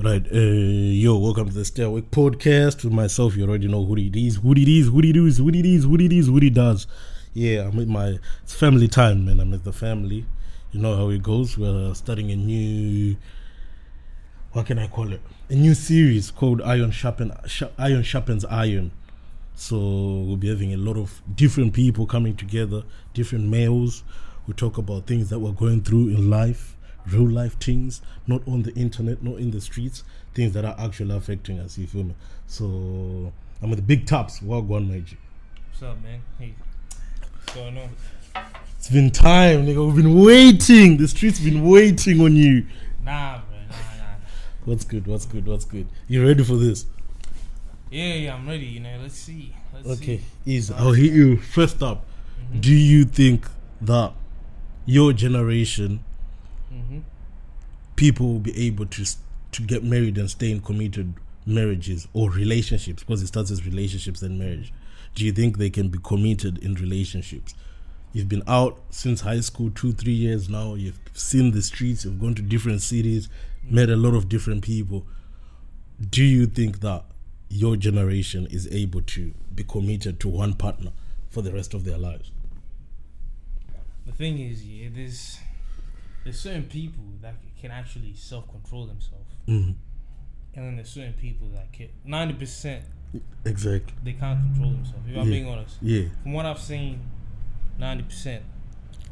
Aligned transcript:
Right, 0.00 0.24
uh, 0.32 0.38
yo, 0.38 1.18
welcome 1.18 1.48
to 1.48 1.52
the 1.52 1.64
Stay 1.64 1.82
Awake 1.82 2.12
podcast 2.12 2.84
with 2.84 2.92
myself. 2.92 3.34
You 3.34 3.48
already 3.48 3.66
know 3.66 3.84
who 3.84 3.96
it 3.96 4.14
is, 4.14 4.36
who 4.36 4.52
it 4.52 4.68
is, 4.68 4.86
who 4.86 5.00
it 5.00 5.16
is, 5.16 5.38
who 5.38 5.48
it 5.48 5.66
is, 5.66 5.82
who 5.82 5.96
it 5.96 6.12
is, 6.12 6.26
who 6.28 6.36
it 6.38 6.54
does. 6.54 6.86
Yeah, 7.34 7.62
I'm 7.62 7.76
with 7.76 7.88
my 7.88 8.20
it's 8.44 8.54
family 8.54 8.86
time, 8.86 9.24
man. 9.24 9.40
I'm 9.40 9.50
with 9.50 9.64
the 9.64 9.72
family. 9.72 10.24
You 10.70 10.80
know 10.80 10.94
how 10.94 11.08
it 11.08 11.24
goes. 11.24 11.58
We're 11.58 11.92
starting 11.94 12.30
a 12.30 12.36
new, 12.36 13.16
what 14.52 14.66
can 14.66 14.78
I 14.78 14.86
call 14.86 15.12
it? 15.12 15.20
A 15.50 15.54
new 15.56 15.74
series 15.74 16.30
called 16.30 16.62
Iron 16.62 16.92
Sharpen, 16.92 17.32
Sh- 17.48 17.64
Iron 17.76 18.04
Sharpens 18.04 18.44
Iron. 18.44 18.92
So 19.56 19.78
we'll 19.78 20.36
be 20.36 20.48
having 20.48 20.72
a 20.74 20.76
lot 20.76 20.96
of 20.96 21.20
different 21.34 21.72
people 21.72 22.06
coming 22.06 22.36
together, 22.36 22.84
different 23.14 23.46
males. 23.48 24.04
We 24.46 24.54
talk 24.54 24.78
about 24.78 25.08
things 25.08 25.28
that 25.30 25.40
we're 25.40 25.50
going 25.50 25.82
through 25.82 26.10
in 26.10 26.30
life, 26.30 26.76
real 27.06 27.28
life 27.28 27.58
things, 27.58 28.00
not 28.26 28.46
on 28.46 28.62
the 28.62 28.74
internet, 28.74 29.22
not 29.22 29.36
in 29.38 29.50
the 29.50 29.60
streets, 29.60 30.04
things 30.34 30.52
that 30.52 30.64
are 30.64 30.74
actually 30.78 31.16
affecting 31.16 31.58
us. 31.58 31.78
You 31.78 31.86
feel 31.86 32.04
me? 32.04 32.14
So 32.46 33.32
I'm 33.62 33.70
with 33.70 33.78
the 33.78 33.82
big 33.82 34.06
Taps. 34.06 34.42
My 34.42 34.60
G. 34.60 35.16
What's 35.70 35.82
up, 35.82 36.02
man? 36.02 36.20
Hey, 36.38 36.54
what's 37.32 37.54
going 37.54 37.78
on? 37.78 37.90
It's 38.78 38.90
been 38.90 39.10
time, 39.10 39.66
nigga. 39.66 39.84
We've 39.86 39.96
been 39.96 40.22
waiting. 40.22 40.96
The 40.98 41.08
streets 41.08 41.40
been 41.40 41.68
waiting 41.68 42.20
on 42.20 42.36
you. 42.36 42.66
Nah, 43.04 43.38
bro, 43.38 43.58
nah, 43.58 43.76
nah. 43.76 44.04
What's 44.64 44.84
good? 44.84 45.06
What's 45.06 45.26
good? 45.26 45.46
What's 45.46 45.64
good? 45.64 45.86
You 46.06 46.26
ready 46.26 46.44
for 46.44 46.56
this? 46.56 46.86
Yeah, 47.90 48.14
yeah, 48.14 48.34
I'm 48.34 48.46
ready. 48.46 48.66
You 48.66 48.80
know, 48.80 48.98
let's 49.02 49.14
see. 49.16 49.54
Let's 49.72 49.88
Okay, 50.00 50.18
see. 50.18 50.24
easy. 50.52 50.74
I'll 50.74 50.92
hit 50.92 51.12
you 51.12 51.38
first 51.38 51.82
up. 51.82 52.04
Mhm. 52.52 52.60
Do 52.60 52.72
you 52.74 53.04
think 53.04 53.48
that 53.80 54.12
your 54.84 55.12
generation 55.12 56.04
Mhm. 56.72 57.02
people 57.96 58.32
will 58.32 58.40
be 58.40 58.66
able 58.66 58.86
to 58.86 59.04
to 59.50 59.62
get 59.62 59.82
married 59.82 60.18
and 60.18 60.30
stay 60.30 60.50
in 60.50 60.60
committed 60.60 61.14
marriages 61.46 62.06
or 62.12 62.30
relationships 62.30 63.02
because 63.02 63.22
it 63.22 63.28
starts 63.28 63.50
as 63.50 63.64
relationships 63.64 64.22
and 64.22 64.38
marriage? 64.38 64.72
Do 65.14 65.24
you 65.24 65.32
think 65.32 65.56
they 65.56 65.70
can 65.70 65.88
be 65.88 65.98
committed 65.98 66.58
in 66.58 66.74
relationships? 66.74 67.54
You've 68.12 68.28
been 68.28 68.42
out 68.46 68.78
since 68.90 69.22
high 69.22 69.40
school, 69.40 69.70
two, 69.70 69.92
three 69.92 70.12
years 70.12 70.48
now. 70.48 70.74
You've 70.74 71.00
seen 71.14 71.52
the 71.52 71.62
streets. 71.62 72.04
You've 72.04 72.20
gone 72.20 72.34
to 72.34 72.42
different 72.42 72.82
cities, 72.82 73.28
met 73.68 73.88
a 73.90 73.96
lot 73.96 74.14
of 74.14 74.28
different 74.28 74.62
people. 74.62 75.06
Do 76.10 76.22
you 76.22 76.46
think 76.46 76.80
that 76.80 77.04
your 77.48 77.76
generation 77.76 78.46
is 78.50 78.68
able 78.68 79.00
to 79.02 79.32
be 79.54 79.64
committed 79.64 80.20
to 80.20 80.28
one 80.28 80.52
partner 80.54 80.92
for 81.30 81.42
the 81.42 81.52
rest 81.52 81.74
of 81.74 81.84
their 81.84 81.98
lives? 81.98 82.30
The 84.06 84.12
thing 84.12 84.38
is, 84.38 84.64
yeah, 84.64 84.88
there's 84.94 85.38
there's 86.24 86.38
certain 86.38 86.64
people 86.64 87.04
that 87.22 87.36
can 87.60 87.70
actually 87.70 88.14
self 88.14 88.48
control 88.50 88.86
themselves, 88.86 89.34
Mm, 89.46 89.74
and 90.54 90.64
then 90.66 90.76
there's 90.76 90.90
certain 90.90 91.14
people 91.14 91.48
that 91.54 91.72
can. 91.72 91.88
Ninety 92.04 92.34
percent 92.34 92.84
exactly. 93.44 93.94
they 94.04 94.12
can't 94.12 94.40
control 94.40 94.70
themselves. 94.72 95.08
If 95.08 95.16
I'm 95.16 95.28
being 95.30 95.48
honest, 95.48 95.76
Yeah, 95.80 96.04
from 96.22 96.32
what 96.34 96.46
I've 96.46 96.60
seen, 96.60 97.00
ninety 97.78 98.04
percent. 98.04 98.42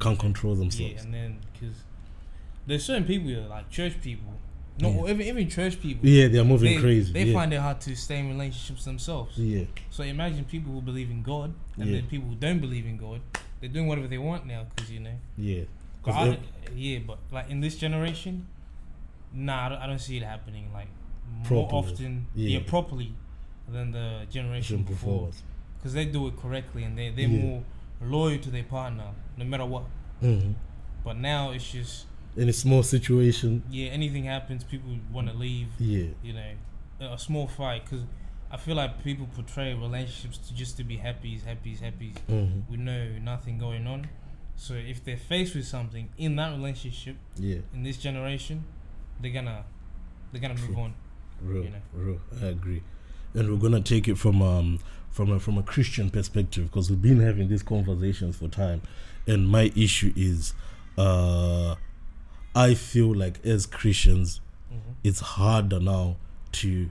can't 0.01 0.19
control 0.19 0.55
themselves. 0.55 0.95
Yeah, 0.95 1.01
and 1.01 1.15
then 1.15 1.39
because 1.53 1.77
there's 2.67 2.85
certain 2.85 3.05
people 3.05 3.29
that 3.31 3.45
are 3.45 3.49
like 3.49 3.71
church 3.71 4.01
people. 4.03 4.35
No, 4.79 4.91
Yeah. 5.07 5.13
even 5.13 5.27
even 5.27 5.49
church 5.49 5.81
people. 5.81 6.07
Yeah, 6.07 6.29
they're 6.29 6.45
moving 6.45 6.75
they, 6.75 6.81
crazy. 6.83 7.11
They 7.13 7.25
yeah. 7.25 7.33
find 7.33 7.51
it 7.55 7.61
hard 7.61 7.81
to 7.83 7.97
stay 7.97 8.19
in 8.19 8.29
relationships 8.29 8.85
themselves. 8.85 9.39
yeah, 9.39 9.65
So 9.89 10.03
imagine 10.03 10.45
people 10.45 10.71
who 10.73 10.83
believe 10.83 11.11
in 11.11 11.23
God 11.23 11.55
and 11.79 11.89
Yeah. 11.89 11.97
then 12.01 12.07
people 12.09 12.29
who 12.29 12.35
don't 12.35 12.59
believe 12.61 12.85
in 12.85 12.99
God. 12.99 13.23
They're 13.61 13.71
doing 13.71 13.87
whatever 13.87 14.07
they 14.07 14.19
want 14.19 14.45
now 14.47 14.67
because 14.75 14.91
you 14.91 15.01
know. 15.01 15.17
yeah. 15.39 15.63
I, 16.15 16.39
yeah, 16.75 16.99
but 17.07 17.19
like 17.33 17.51
in 17.51 17.61
this 17.61 17.77
generation, 17.77 18.47
nah, 19.33 19.67
I 19.67 19.69
don't, 19.69 19.79
I 19.79 19.87
don't 19.87 19.99
see 19.99 20.17
it 20.17 20.23
happening 20.23 20.71
like 20.73 20.89
more 21.51 21.67
Properly. 21.69 21.93
often, 21.93 22.27
Yeah. 22.35 22.59
yeah. 22.59 22.65
properly 22.67 23.13
than 23.69 23.93
the 23.93 24.27
generation 24.31 24.83
before 24.83 24.95
before 25.23 25.29
us. 25.29 25.43
because 25.79 25.93
they 25.95 26.05
do 26.05 26.27
it 26.29 26.37
correctly 26.37 26.85
and 26.85 26.97
they 26.97 27.11
they're 27.11 27.29
Yeah. 27.29 27.43
more 27.43 27.63
loyal 28.01 28.39
to 28.39 28.51
their 28.51 28.63
partner 28.65 29.11
no 29.37 29.45
matter 29.45 29.65
what. 29.67 29.85
Mhm. 30.23 30.55
But 31.05 31.17
now 31.19 31.51
it's 31.51 31.71
just 31.73 32.07
In 32.37 32.49
a 32.49 32.53
small 32.53 32.83
situation, 32.83 33.63
yeah, 33.71 33.89
anything 33.89 34.25
happens, 34.25 34.63
people 34.65 34.91
want 35.13 35.29
to 35.29 35.35
leave. 35.35 35.69
yeah, 35.79 36.09
you 36.23 36.33
know, 36.35 36.53
a 37.01 37.19
small 37.19 37.47
fight 37.49 37.85
because 37.85 38.05
I 38.51 38.57
feel 38.59 38.77
like 38.77 39.03
people 39.03 39.27
portray 39.35 39.75
relationships 39.75 40.39
to 40.49 40.55
just 40.55 40.77
to 40.77 40.85
be 40.85 40.99
happy, 40.99 41.39
happy, 41.39 41.75
happy 41.75 42.13
hmm 42.29 42.61
with 42.71 42.81
no 42.81 43.19
nothing 43.19 43.59
going 43.59 43.87
on. 43.87 44.07
So 44.57 44.75
if 44.75 45.05
they're 45.05 45.17
faced 45.17 45.55
with 45.55 45.67
something 45.67 46.09
in 46.17 46.37
that 46.37 46.53
relationship 46.53 47.17
yeah, 47.39 47.59
in 47.75 47.83
this 47.83 47.97
generation, 47.99 48.65
they're 49.21 49.33
gonna 49.33 49.65
they're 50.33 50.41
gonna 50.41 50.55
move 50.61 50.79
on. 50.79 50.95
real, 51.43 51.65
You 51.65 51.71
know. 51.71 51.83
real. 51.93 52.21
I 52.43 52.47
agree. 52.47 52.83
And 53.35 53.51
we're 53.51 53.59
gonna 53.59 53.83
take 53.83 54.09
it 54.09 54.17
from 54.17 54.41
um 54.43 54.81
from 55.11 55.31
a 55.31 55.39
from 55.41 55.59
a 55.59 55.63
Christian 55.63 56.11
perspective 56.11 56.65
because 56.71 56.91
we've 56.91 57.03
been 57.03 57.21
having 57.21 57.49
these 57.49 57.63
conversations 57.63 58.37
for 58.37 58.49
time, 58.49 58.83
and 59.27 59.49
my 59.49 59.71
issue 59.77 60.13
is, 60.17 60.55
uh, 60.97 61.75
I 62.55 62.75
feel 62.75 63.15
like 63.15 63.45
as 63.45 63.67
Christians, 63.67 64.41
hmm 64.71 64.93
it's 65.05 65.21
harder 65.21 65.79
now 65.79 66.17
to 66.53 66.89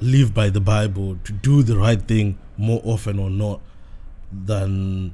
live 0.00 0.32
by 0.32 0.48
the 0.50 0.60
Bible, 0.60 1.16
to 1.24 1.32
do 1.32 1.62
the 1.62 1.76
right 1.76 2.00
thing 2.00 2.38
more 2.56 2.80
often 2.84 3.18
or 3.18 3.30
not 3.30 3.60
than 4.32 5.12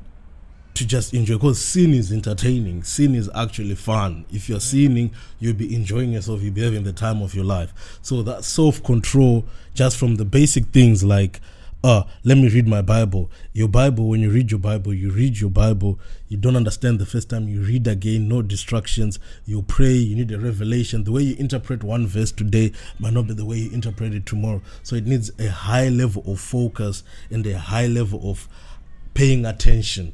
to 0.74 0.86
just 0.86 1.14
enjoy. 1.14 1.34
Because 1.34 1.62
sin 1.62 1.92
is 1.92 2.12
entertaining, 2.12 2.82
sin 2.82 3.14
is 3.14 3.30
actually 3.34 3.74
fun. 3.74 4.24
If 4.30 4.48
you're 4.48 4.60
sinning, 4.60 5.12
you'll 5.38 5.54
be 5.54 5.74
enjoying 5.74 6.12
yourself, 6.12 6.42
you'll 6.42 6.54
be 6.54 6.64
having 6.64 6.84
the 6.84 6.92
time 6.92 7.22
of 7.22 7.34
your 7.34 7.44
life. 7.44 7.98
So 8.02 8.22
that 8.22 8.44
self 8.44 8.82
control, 8.82 9.44
just 9.74 9.96
from 9.98 10.16
the 10.16 10.24
basic 10.24 10.66
things 10.66 11.04
like, 11.04 11.40
uh, 11.82 12.02
let 12.24 12.36
me 12.36 12.46
read 12.48 12.68
my 12.68 12.82
Bible. 12.82 13.30
Your 13.54 13.68
Bible, 13.68 14.08
when 14.08 14.20
you 14.20 14.30
read 14.30 14.50
your 14.50 14.60
Bible, 14.60 14.92
you 14.92 15.10
read 15.10 15.40
your 15.40 15.48
Bible, 15.48 15.98
you 16.28 16.36
don't 16.36 16.56
understand 16.56 16.98
the 16.98 17.06
first 17.06 17.30
time, 17.30 17.48
you 17.48 17.62
read 17.62 17.86
again, 17.86 18.28
no 18.28 18.42
distractions, 18.42 19.18
you 19.46 19.62
pray, 19.62 19.94
you 19.94 20.14
need 20.14 20.30
a 20.30 20.38
revelation. 20.38 21.04
The 21.04 21.12
way 21.12 21.22
you 21.22 21.36
interpret 21.36 21.82
one 21.82 22.06
verse 22.06 22.32
today 22.32 22.72
might 22.98 23.14
not 23.14 23.28
be 23.28 23.32
the 23.32 23.46
way 23.46 23.56
you 23.56 23.70
interpret 23.70 24.12
it 24.12 24.26
tomorrow. 24.26 24.60
So 24.82 24.94
it 24.94 25.06
needs 25.06 25.30
a 25.38 25.48
high 25.48 25.88
level 25.88 26.22
of 26.30 26.38
focus 26.38 27.02
and 27.30 27.46
a 27.46 27.58
high 27.58 27.86
level 27.86 28.30
of 28.30 28.46
paying 29.14 29.46
attention 29.46 30.12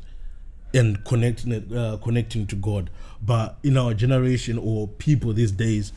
and 0.77 1.05
connecting 1.05 1.53
it, 1.53 1.73
uh, 1.73 1.97
connecting 2.03 2.47
to 2.49 2.57
God. 2.57 2.91
But 3.21 3.57
in 3.63 3.77
our 3.77 3.95
generation 3.95 4.59
or 4.59 4.89
people 4.89 5.33
these 5.33 5.53
days, 5.53 5.93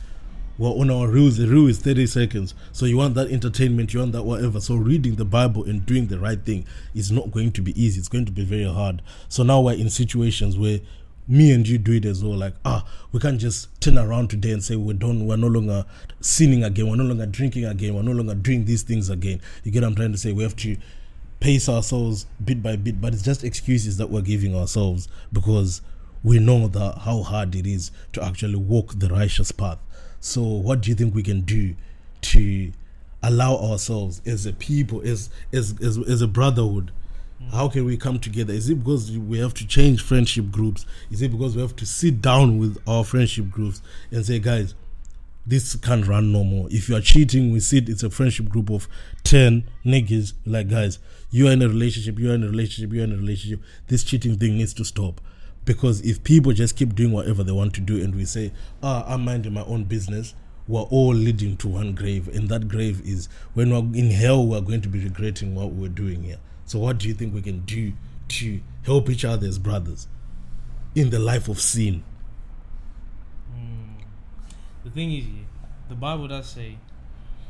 well, 0.58 0.78
on 0.78 0.90
our 0.90 1.08
rules, 1.08 1.38
the 1.38 1.46
rule 1.46 1.68
is 1.68 1.78
30 1.78 2.06
seconds. 2.06 2.54
So 2.72 2.84
you 2.84 2.98
want 2.98 3.14
that 3.14 3.30
entertainment, 3.30 3.94
you 3.94 4.00
want 4.00 4.12
that 4.12 4.24
whatever. 4.24 4.60
So 4.60 4.74
reading 4.76 5.14
the 5.14 5.24
Bible 5.24 5.64
and 5.64 5.86
doing 5.86 6.08
the 6.08 6.18
right 6.18 6.38
thing 6.44 6.66
is 6.94 7.10
not 7.10 7.30
going 7.30 7.52
to 7.52 7.62
be 7.62 7.82
easy. 7.82 7.98
It's 7.98 8.08
going 8.08 8.26
to 8.26 8.32
be 8.32 8.44
very 8.44 8.70
hard. 8.70 9.00
So 9.28 9.42
now 9.42 9.62
we're 9.62 9.74
in 9.74 9.88
situations 9.88 10.58
where 10.58 10.80
me 11.26 11.52
and 11.52 11.66
you 11.66 11.78
do 11.78 11.92
it 11.92 12.04
as 12.04 12.22
well. 12.22 12.36
Like, 12.36 12.54
ah, 12.64 12.86
we 13.12 13.20
can't 13.20 13.40
just 13.40 13.80
turn 13.80 13.96
around 13.96 14.28
today 14.28 14.50
and 14.50 14.62
say 14.62 14.76
we're 14.76 14.92
done. 14.92 15.26
We're 15.26 15.36
no 15.36 15.46
longer 15.46 15.86
sinning 16.20 16.64
again. 16.64 16.88
We're 16.88 16.96
no 16.96 17.04
longer 17.04 17.26
drinking 17.26 17.64
again. 17.64 17.94
We're 17.94 18.02
no 18.02 18.12
longer 18.12 18.34
doing 18.34 18.64
these 18.64 18.82
things 18.82 19.08
again. 19.08 19.40
You 19.64 19.72
get 19.72 19.82
what 19.82 19.88
I'm 19.88 19.94
trying 19.94 20.12
to 20.12 20.18
say? 20.18 20.32
We 20.32 20.42
have 20.42 20.56
to 20.56 20.76
pace 21.40 21.68
ourselves 21.68 22.26
bit 22.44 22.62
by 22.62 22.76
bit, 22.76 23.00
but 23.00 23.14
it's 23.14 23.22
just 23.22 23.42
excuses 23.42 23.96
that 23.96 24.10
we're 24.10 24.20
giving 24.20 24.54
ourselves 24.54 25.08
because 25.32 25.80
we 26.22 26.38
know 26.38 26.68
that 26.68 26.98
how 26.98 27.22
hard 27.22 27.54
it 27.54 27.66
is 27.66 27.90
to 28.12 28.22
actually 28.22 28.56
walk 28.56 28.98
the 28.98 29.08
righteous 29.08 29.50
path. 29.50 29.78
So, 30.20 30.42
what 30.42 30.82
do 30.82 30.90
you 30.90 30.94
think 30.94 31.14
we 31.14 31.22
can 31.22 31.40
do 31.40 31.74
to 32.22 32.72
allow 33.22 33.56
ourselves 33.56 34.20
as 34.26 34.44
a 34.44 34.52
people, 34.52 35.00
as 35.00 35.30
as 35.52 35.74
as, 35.80 35.96
as 35.98 36.20
a 36.20 36.28
brotherhood? 36.28 36.92
Mm. 37.42 37.50
How 37.52 37.68
can 37.68 37.86
we 37.86 37.96
come 37.96 38.18
together? 38.18 38.52
Is 38.52 38.68
it 38.68 38.84
because 38.84 39.16
we 39.16 39.38
have 39.38 39.54
to 39.54 39.66
change 39.66 40.02
friendship 40.02 40.50
groups? 40.50 40.84
Is 41.10 41.22
it 41.22 41.30
because 41.30 41.56
we 41.56 41.62
have 41.62 41.76
to 41.76 41.86
sit 41.86 42.20
down 42.20 42.58
with 42.58 42.76
our 42.86 43.02
friendship 43.02 43.50
groups 43.50 43.80
and 44.10 44.26
say, 44.26 44.38
guys, 44.38 44.74
this 45.46 45.74
can't 45.76 46.06
run 46.06 46.32
no 46.32 46.44
more. 46.44 46.68
If 46.70 46.88
you 46.88 46.96
are 46.96 47.00
cheating, 47.00 47.50
we 47.50 47.60
sit, 47.60 47.88
it's 47.88 48.02
a 48.02 48.10
friendship 48.10 48.48
group 48.48 48.70
of 48.70 48.88
10 49.24 49.64
niggas. 49.84 50.34
Like, 50.44 50.68
guys, 50.68 50.98
you 51.30 51.48
are 51.48 51.52
in 51.52 51.62
a 51.62 51.68
relationship, 51.68 52.18
you 52.18 52.30
are 52.30 52.34
in 52.34 52.44
a 52.44 52.48
relationship, 52.48 52.92
you 52.92 53.00
are 53.00 53.04
in 53.04 53.12
a 53.12 53.16
relationship. 53.16 53.60
This 53.88 54.04
cheating 54.04 54.36
thing 54.36 54.58
needs 54.58 54.74
to 54.74 54.84
stop. 54.84 55.20
Because 55.64 56.00
if 56.02 56.24
people 56.24 56.52
just 56.52 56.76
keep 56.76 56.94
doing 56.94 57.12
whatever 57.12 57.42
they 57.42 57.52
want 57.52 57.74
to 57.74 57.80
do 57.80 58.02
and 58.02 58.14
we 58.14 58.24
say, 58.24 58.52
ah, 58.82 59.04
I'm 59.06 59.24
minding 59.24 59.52
my 59.52 59.64
own 59.64 59.84
business, 59.84 60.34
we're 60.66 60.82
all 60.82 61.14
leading 61.14 61.56
to 61.58 61.68
one 61.68 61.94
grave. 61.94 62.28
And 62.28 62.48
that 62.48 62.68
grave 62.68 63.00
is 63.04 63.28
when 63.54 63.70
we're 63.70 63.98
in 63.98 64.10
hell, 64.10 64.46
we're 64.46 64.60
going 64.60 64.82
to 64.82 64.88
be 64.88 65.02
regretting 65.02 65.54
what 65.54 65.72
we're 65.72 65.88
doing 65.88 66.22
here. 66.22 66.38
So, 66.64 66.78
what 66.78 66.98
do 66.98 67.08
you 67.08 67.14
think 67.14 67.34
we 67.34 67.42
can 67.42 67.60
do 67.60 67.92
to 68.28 68.60
help 68.84 69.10
each 69.10 69.24
other 69.24 69.46
as 69.46 69.58
brothers 69.58 70.06
in 70.94 71.10
the 71.10 71.18
life 71.18 71.48
of 71.48 71.60
sin? 71.60 72.04
The 74.84 74.90
thing 74.90 75.12
is, 75.12 75.24
yeah, 75.26 75.42
the 75.88 75.94
Bible 75.94 76.28
does 76.28 76.48
say, 76.48 76.78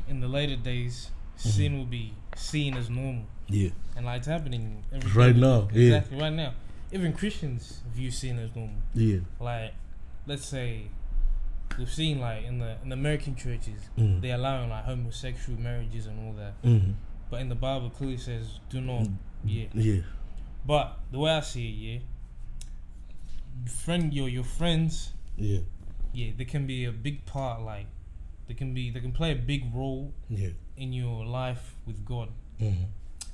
in 0.07 0.19
the 0.19 0.27
later 0.27 0.55
days, 0.55 1.11
sin 1.37 1.77
will 1.77 1.85
be 1.85 2.13
seen 2.35 2.75
as 2.75 2.89
normal, 2.89 3.23
Yeah. 3.47 3.69
and 3.95 4.05
like 4.05 4.19
it's 4.19 4.27
happening 4.27 4.83
every 4.91 5.11
Right 5.11 5.33
day. 5.33 5.39
now, 5.39 5.67
yeah. 5.73 5.97
Exactly 5.97 6.19
right 6.19 6.33
now. 6.33 6.53
Even 6.91 7.13
Christians 7.13 7.81
view 7.93 8.11
sin 8.11 8.37
as 8.39 8.53
normal. 8.55 8.81
Yeah. 8.93 9.19
Like, 9.39 9.73
let's 10.27 10.45
say, 10.45 10.87
we've 11.77 11.89
seen 11.91 12.19
like 12.19 12.43
in 12.43 12.59
the 12.59 12.75
in 12.83 12.89
the 12.89 12.95
American 12.95 13.33
churches 13.35 13.79
Mm. 13.97 14.19
they're 14.21 14.35
allowing 14.35 14.69
like 14.69 14.83
homosexual 14.83 15.57
marriages 15.59 16.05
and 16.05 16.19
all 16.27 16.33
that, 16.33 16.61
Mhm. 16.63 16.95
but 17.29 17.39
in 17.39 17.47
the 17.47 17.55
Bible 17.55 17.89
clearly 17.89 18.17
says 18.17 18.59
do 18.69 18.81
not. 18.81 19.03
Mm. 19.03 19.15
Yeah, 19.45 19.65
Yeah. 19.73 20.01
but 20.65 20.99
the 21.11 21.19
way 21.19 21.31
I 21.31 21.39
see 21.39 21.69
it, 21.69 22.01
yeah, 23.63 23.71
friend 23.71 24.13
your 24.13 24.27
your 24.29 24.43
friends, 24.43 25.13
Yeah. 25.37 25.59
Yeah, 26.13 26.31
they 26.37 26.45
can 26.45 26.65
be 26.67 26.85
a 26.85 26.91
big 26.91 27.25
part. 27.25 27.61
Like 27.61 27.87
they 28.47 28.53
can 28.53 28.73
be 28.73 28.89
they 28.91 28.99
can 28.99 29.11
play 29.11 29.31
a 29.31 29.35
big 29.35 29.73
role 29.73 30.13
Yeah. 30.29 30.49
in 30.77 30.93
your 30.93 31.25
life 31.25 31.75
with 31.85 32.03
God. 32.05 32.29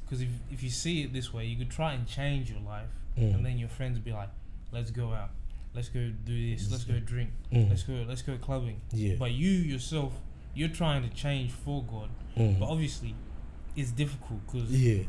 Because 0.03 0.21
if 0.21 0.29
if 0.51 0.63
you 0.63 0.69
see 0.69 1.01
it 1.03 1.13
this 1.13 1.33
way, 1.33 1.45
you 1.45 1.57
could 1.57 1.69
try 1.71 1.93
and 1.93 2.07
change 2.07 2.49
your 2.49 2.61
life, 2.61 2.89
Mm. 3.17 3.35
and 3.35 3.45
then 3.45 3.57
your 3.57 3.67
friends 3.69 3.99
be 3.99 4.11
like, 4.13 4.29
"Let's 4.71 4.91
go 4.91 5.13
out, 5.13 5.31
let's 5.73 5.89
go 5.89 6.11
do 6.25 6.51
this, 6.51 6.71
let's 6.71 6.83
go 6.85 6.99
drink, 6.99 7.31
Mhm. 7.51 7.69
let's 7.69 7.83
go, 7.83 8.05
let's 8.07 8.21
go 8.21 8.37
clubbing." 8.37 8.79
Yeah. 8.93 9.15
But 9.19 9.31
you 9.33 9.49
yourself, 9.49 10.13
you're 10.55 10.69
trying 10.69 11.01
to 11.07 11.09
change 11.15 11.51
for 11.51 11.83
God, 11.83 12.09
Mhm. 12.37 12.59
but 12.59 12.69
obviously, 12.69 13.15
it's 13.75 13.91
difficult 13.91 14.45
because 14.45 14.71
Yeah. 14.71 15.03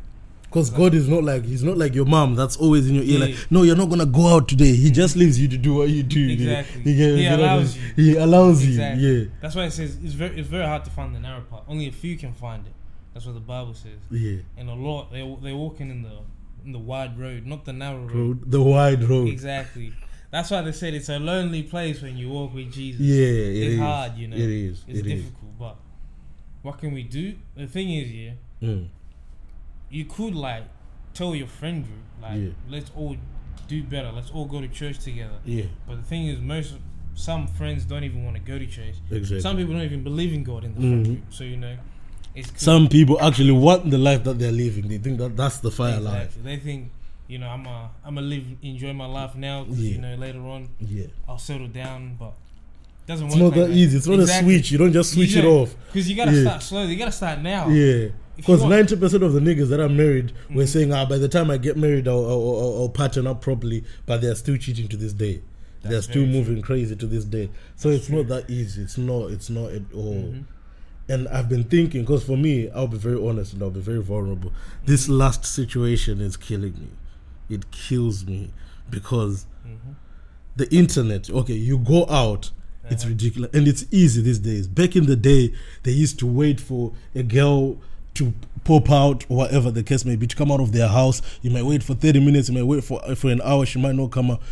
Because 0.48 0.70
God 0.70 0.94
is 0.94 1.08
not 1.08 1.24
like 1.24 1.44
He's 1.44 1.62
not 1.62 1.76
like 1.76 1.94
your 1.94 2.06
mom 2.06 2.34
that's 2.34 2.56
always 2.56 2.88
in 2.88 2.94
your 2.94 3.04
ear. 3.04 3.18
Yeah. 3.18 3.24
Like, 3.26 3.50
no, 3.50 3.62
you're 3.64 3.76
not 3.76 3.90
gonna 3.90 4.06
go 4.06 4.28
out 4.28 4.48
today. 4.48 4.74
He 4.74 4.90
just 4.90 5.14
leaves 5.16 5.38
you 5.38 5.46
to 5.48 5.58
do 5.58 5.74
what 5.74 5.88
you 5.90 6.02
do. 6.02 6.28
Exactly. 6.30 6.82
He 6.82 6.92
you 6.92 7.28
know 7.30 7.36
what 7.38 7.44
I 7.48 7.52
allows 7.52 7.76
you. 7.76 7.82
He 7.96 8.16
allows 8.16 8.64
Exactly. 8.64 9.02
you. 9.04 9.12
Yeah. 9.18 9.24
that's 9.42 9.54
why 9.54 9.64
it 9.64 9.72
says 9.72 9.98
it's 10.02 10.14
very 10.14 10.38
it's 10.38 10.48
very 10.48 10.64
hard 10.66 10.84
to 10.86 10.90
find 10.90 11.14
the 11.14 11.20
narrow 11.20 11.42
path. 11.42 11.64
Only 11.68 11.86
a 11.88 11.92
few 11.92 12.16
can 12.16 12.32
find 12.32 12.66
it. 12.66 12.72
That's 13.12 13.26
what 13.26 13.34
the 13.34 13.40
Bible 13.40 13.74
says. 13.74 13.98
Yeah. 14.10 14.38
And 14.56 14.70
a 14.70 14.74
lot 14.74 15.12
they 15.12 15.20
they're 15.42 15.54
walking 15.56 15.90
in 15.90 16.02
the 16.02 16.18
in 16.64 16.72
the 16.72 16.78
wide 16.78 17.18
road, 17.18 17.44
not 17.46 17.64
the 17.66 17.72
narrow 17.74 18.00
road. 18.00 18.14
Road, 18.14 18.50
the 18.50 18.62
wide 18.62 19.04
road. 19.04 19.28
Exactly. 19.28 19.92
That's 20.30 20.50
why 20.50 20.62
they 20.62 20.72
said 20.72 20.92
it's 20.94 21.08
a 21.08 21.18
lonely 21.18 21.62
place 21.62 22.00
when 22.02 22.16
you 22.16 22.28
walk 22.30 22.54
with 22.54 22.72
Jesus. 22.72 23.00
Yeah, 23.00 23.16
it 23.24 23.56
it's 23.56 23.72
is. 23.74 23.78
hard, 23.80 24.16
you 24.16 24.28
know. 24.28 24.36
It 24.36 24.42
is. 24.50 24.84
It's 24.86 24.98
It 25.00 25.06
is. 25.06 25.22
difficult, 25.24 25.58
but 25.58 25.76
what 26.62 26.78
can 26.78 26.92
we 26.92 27.02
do? 27.02 27.34
The 27.56 27.66
thing 27.66 27.90
is, 27.92 28.10
yeah, 28.10 28.30
Mm. 28.62 28.88
You 29.90 30.04
could 30.04 30.34
like 30.34 30.64
tell 31.14 31.34
your 31.34 31.46
friend 31.46 31.84
group, 31.84 31.98
like, 32.22 32.40
Yeah. 32.40 32.48
let's 32.68 32.90
all 32.96 33.16
do 33.68 33.82
better. 33.82 34.10
Let's 34.12 34.30
all 34.30 34.44
go 34.46 34.60
to 34.60 34.68
church 34.68 34.98
together. 34.98 35.38
Yeah. 35.44 35.64
But 35.86 35.96
the 35.96 36.02
thing 36.02 36.26
is, 36.26 36.40
most 36.40 36.74
some 37.14 37.46
friends 37.48 37.84
don't 37.84 38.04
even 38.04 38.24
want 38.24 38.36
to 38.36 38.42
go 38.42 38.58
to 38.58 38.66
church. 38.66 38.94
Exactly. 39.10 39.40
Some 39.40 39.56
people 39.56 39.74
don't 39.74 39.82
even 39.82 40.04
believe 40.04 40.32
in 40.32 40.44
God 40.44 40.64
in 40.64 40.74
the 40.74 40.80
friend 40.80 41.04
Mhm. 41.06 41.08
group. 41.08 41.22
So 41.30 41.44
you 41.44 41.56
know, 41.56 41.76
it's 42.34 42.50
cool. 42.50 42.58
Some 42.58 42.88
people 42.88 43.20
actually 43.20 43.50
want 43.52 43.90
the 43.90 43.98
life 43.98 44.22
that 44.24 44.38
they're 44.38 44.52
living. 44.52 44.86
They 44.88 44.98
think 44.98 45.18
that 45.18 45.36
that's 45.36 45.58
the 45.58 45.70
fire 45.70 45.96
Exactly. 45.96 46.18
life. 46.20 46.38
They 46.44 46.56
think, 46.58 46.90
you 47.26 47.38
know, 47.38 47.48
I'm 47.48 47.66
a 47.66 47.90
I'm 48.04 48.18
a 48.18 48.22
live 48.22 48.44
enjoy 48.62 48.92
my 48.92 49.06
life 49.06 49.34
now. 49.34 49.64
'cause, 49.64 49.78
Yeah. 49.80 49.92
You 49.94 49.98
know, 50.00 50.14
later 50.14 50.40
on 50.46 50.68
Yeah. 50.80 51.06
I'll 51.28 51.38
settle 51.38 51.66
down, 51.68 52.14
but 52.18 52.34
doesn't 53.08 53.26
It's 53.26 53.34
work 53.36 53.42
not 53.54 53.56
like 53.58 53.68
that 53.70 53.76
easy. 53.76 53.96
It's 53.96 54.06
not 54.06 54.20
Exactly. 54.20 54.54
a 54.54 54.58
switch. 54.58 54.70
You 54.72 54.78
don't 54.78 54.92
just 54.92 55.12
switch 55.12 55.34
it 55.36 55.44
off. 55.44 55.74
Because 55.92 56.08
you 56.08 56.14
gotta 56.14 56.32
Yeah. 56.32 56.42
start 56.42 56.62
slowly. 56.62 56.92
You 56.92 56.98
gotta 56.98 57.10
start 57.12 57.40
now. 57.42 57.68
Yeah. 57.68 58.08
Because 58.38 58.64
ninety 58.64 58.94
percent 58.96 59.22
of 59.24 59.32
the 59.34 59.40
niggas 59.40 59.68
that 59.68 59.80
are 59.80 59.88
married 59.88 60.32
were 60.48 60.62
Mhm. 60.62 60.68
saying, 60.68 60.92
"Ah, 60.92 61.04
by 61.04 61.18
the 61.18 61.28
time 61.28 61.50
I 61.50 61.58
get 61.58 61.76
married, 61.76 62.06
I'll, 62.08 62.24
I'll, 62.24 62.58
I'll, 62.60 62.76
I'll 62.82 62.88
pattern 62.88 63.26
up 63.26 63.40
properly," 63.42 63.84
but 64.06 64.20
they're 64.22 64.36
still 64.36 64.56
cheating 64.56 64.88
to 64.88 64.96
this 64.96 65.12
day. 65.12 65.42
they're 65.82 66.02
still 66.02 66.22
very 66.22 66.26
true. 66.26 66.38
moving 66.40 66.62
crazy 66.62 66.96
to 66.96 67.06
this 67.06 67.24
day. 67.24 67.48
So 67.76 67.90
That's 67.90 68.02
it's 68.02 68.10
not 68.10 68.26
that 68.28 68.50
easy. 68.50 68.82
It's 68.82 68.98
not. 68.98 69.30
It's 69.30 69.48
not 69.50 69.70
at 69.72 69.82
all. 69.94 70.14
Mhm. 70.32 70.44
And 71.08 71.28
I've 71.28 71.48
been 71.48 71.64
thinking, 71.64 72.02
because 72.02 72.24
for 72.24 72.36
me, 72.36 72.68
I'll 72.70 72.88
be 72.88 72.98
very 72.98 73.16
honest 73.26 73.54
and 73.54 73.62
I'll 73.62 73.70
be 73.70 73.80
very 73.80 74.02
vulnerable. 74.02 74.52
This 74.84 75.04
Mm-hmm. 75.04 75.12
last 75.14 75.44
situation 75.46 76.20
is 76.20 76.36
killing 76.36 76.74
me. 76.74 76.88
It 77.48 77.70
kills 77.70 78.26
me 78.26 78.50
because 78.90 79.46
Mhm. 79.66 79.94
the 80.56 80.68
internet. 80.74 81.30
Okay, 81.30 81.54
you 81.54 81.78
go 81.78 82.06
out. 82.08 82.50
It's 82.90 83.02
Uh-huh. 83.04 83.10
ridiculous 83.10 83.50
and 83.54 83.66
it's 83.68 83.84
easy 83.90 84.20
these 84.22 84.38
days. 84.40 84.66
Back 84.66 84.96
in 84.96 85.06
the 85.06 85.16
day, 85.16 85.52
they 85.84 85.92
used 85.92 86.18
to 86.20 86.26
wait 86.26 86.58
for 86.60 86.92
a 87.14 87.22
girl 87.22 87.78
to 88.18 88.32
pop 88.64 88.90
out 88.90 89.24
or 89.28 89.38
whatever 89.38 89.70
the 89.70 89.82
case 89.82 90.04
may 90.04 90.16
be 90.16 90.26
to 90.26 90.36
come 90.36 90.52
out 90.52 90.60
of 90.60 90.72
their 90.72 90.88
house. 90.88 91.22
You 91.42 91.50
might 91.50 91.64
wait 91.64 91.82
for 91.82 91.94
thirty 91.94 92.20
minutes. 92.20 92.48
You 92.48 92.54
might 92.54 92.66
wait 92.66 92.84
for 92.84 93.00
for 93.14 93.30
an 93.30 93.40
hour. 93.42 93.66
She 93.66 93.80
might 93.80 93.94
not 93.94 94.12
come 94.12 94.30
out. 94.30 94.42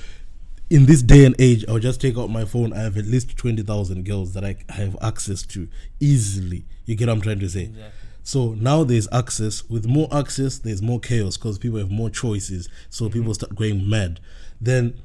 In 0.69 0.87
this 0.87 1.01
day 1.03 1.25
and 1.25 1.37
age, 1.39 1.65
I'll 1.69 1.79
just 1.79 2.01
take 2.01 2.19
out 2.19 2.29
my 2.29 2.45
phone. 2.45 2.73
I 2.73 2.81
have 2.81 2.97
at 2.97 3.07
least 3.07 3.37
twenty 3.37 3.63
thousand 3.63 4.05
girls 4.05 4.33
that 4.35 4.45
I 4.45 4.57
have 4.71 4.97
access 5.01 5.43
to 5.47 5.69
easily. 6.01 6.65
You 6.87 6.97
get 6.97 7.09
what 7.09 7.15
I'm 7.15 7.21
trying 7.21 7.41
to 7.41 7.49
say? 7.49 7.65
Exactly. 7.65 7.93
So 8.23 8.55
now 8.55 8.83
there's 8.83 9.07
access. 9.13 9.69
With 9.69 9.87
more 9.87 10.09
access, 10.11 10.59
there's 10.59 10.83
more 10.83 10.99
chaos 10.99 11.37
because 11.37 11.59
people 11.59 11.79
have 11.79 11.91
more 11.91 12.11
choices. 12.11 12.69
So 12.91 13.05
mm-hmm. 13.05 13.13
people 13.13 13.35
start 13.35 13.55
going 13.55 13.89
mad. 13.89 14.19
Then 14.61 15.01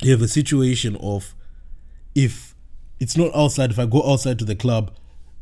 you 0.00 0.12
have 0.12 0.22
a 0.22 0.28
situation 0.28 0.96
of 0.96 1.34
if 2.14 2.54
it's 2.98 3.16
not 3.16 3.34
outside, 3.34 3.70
if 3.70 3.78
I 3.78 3.84
go 3.84 4.02
outside 4.10 4.38
to 4.38 4.46
the 4.46 4.56
club, 4.56 4.90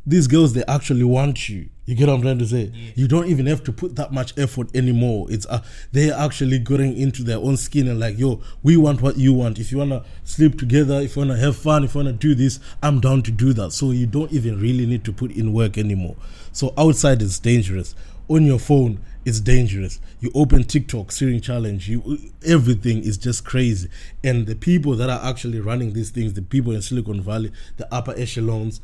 these 0.05 0.27
girls 0.27 0.53
they 0.53 0.63
actually 0.67 1.03
want 1.03 1.49
you. 1.49 1.69
You 1.85 1.95
get 1.95 2.07
what 2.07 2.15
I'm 2.15 2.21
trying 2.21 2.39
to 2.39 2.47
say? 2.47 2.71
Yeah. 2.73 2.91
You 2.95 3.07
don't 3.07 3.27
even 3.27 3.45
have 3.45 3.63
to 3.65 3.71
put 3.71 3.95
that 3.95 4.11
much 4.11 4.37
effort 4.37 4.75
anymore. 4.75 5.27
It's 5.29 5.45
uh, 5.45 5.63
they're 5.91 6.15
actually 6.15 6.59
getting 6.59 6.97
into 6.97 7.23
their 7.23 7.37
own 7.37 7.57
skin 7.57 7.87
and 7.87 7.99
like, 7.99 8.17
yo, 8.17 8.41
we 8.63 8.75
want 8.75 9.01
what 9.01 9.17
you 9.17 9.33
want. 9.33 9.59
If 9.59 9.71
you 9.71 9.77
wanna 9.77 10.03
sleep 10.23 10.57
together, 10.57 10.99
if 11.01 11.15
you 11.15 11.21
wanna 11.21 11.37
have 11.37 11.55
fun, 11.55 11.83
if 11.83 11.93
you 11.93 11.99
wanna 11.99 12.13
do 12.13 12.33
this, 12.33 12.59
I'm 12.81 12.99
down 12.99 13.21
to 13.23 13.31
do 13.31 13.53
that. 13.53 13.71
So 13.71 13.91
you 13.91 14.07
don't 14.07 14.31
even 14.31 14.59
really 14.59 14.85
need 14.85 15.03
to 15.05 15.13
put 15.13 15.31
in 15.31 15.53
work 15.53 15.77
anymore. 15.77 16.15
So 16.51 16.73
outside 16.77 17.21
is 17.21 17.39
dangerous. 17.39 17.93
On 18.27 18.43
your 18.43 18.57
phone, 18.57 18.99
it's 19.23 19.39
dangerous. 19.39 19.99
You 20.19 20.31
open 20.33 20.63
TikTok, 20.63 21.11
Syrian 21.11 21.41
challenge, 21.41 21.87
you 21.87 22.19
everything 22.43 23.03
is 23.03 23.17
just 23.17 23.45
crazy. 23.45 23.89
And 24.23 24.47
the 24.47 24.55
people 24.55 24.95
that 24.95 25.09
are 25.09 25.23
actually 25.23 25.59
running 25.59 25.93
these 25.93 26.09
things, 26.09 26.33
the 26.33 26.41
people 26.41 26.71
in 26.73 26.81
Silicon 26.81 27.21
Valley, 27.21 27.51
the 27.77 27.91
upper 27.93 28.13
echelons, 28.17 28.81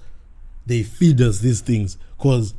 they 0.66 0.84
feed 0.84 1.22
us 1.22 1.40
these 1.40 1.62
things 1.62 1.98
because 2.18 2.54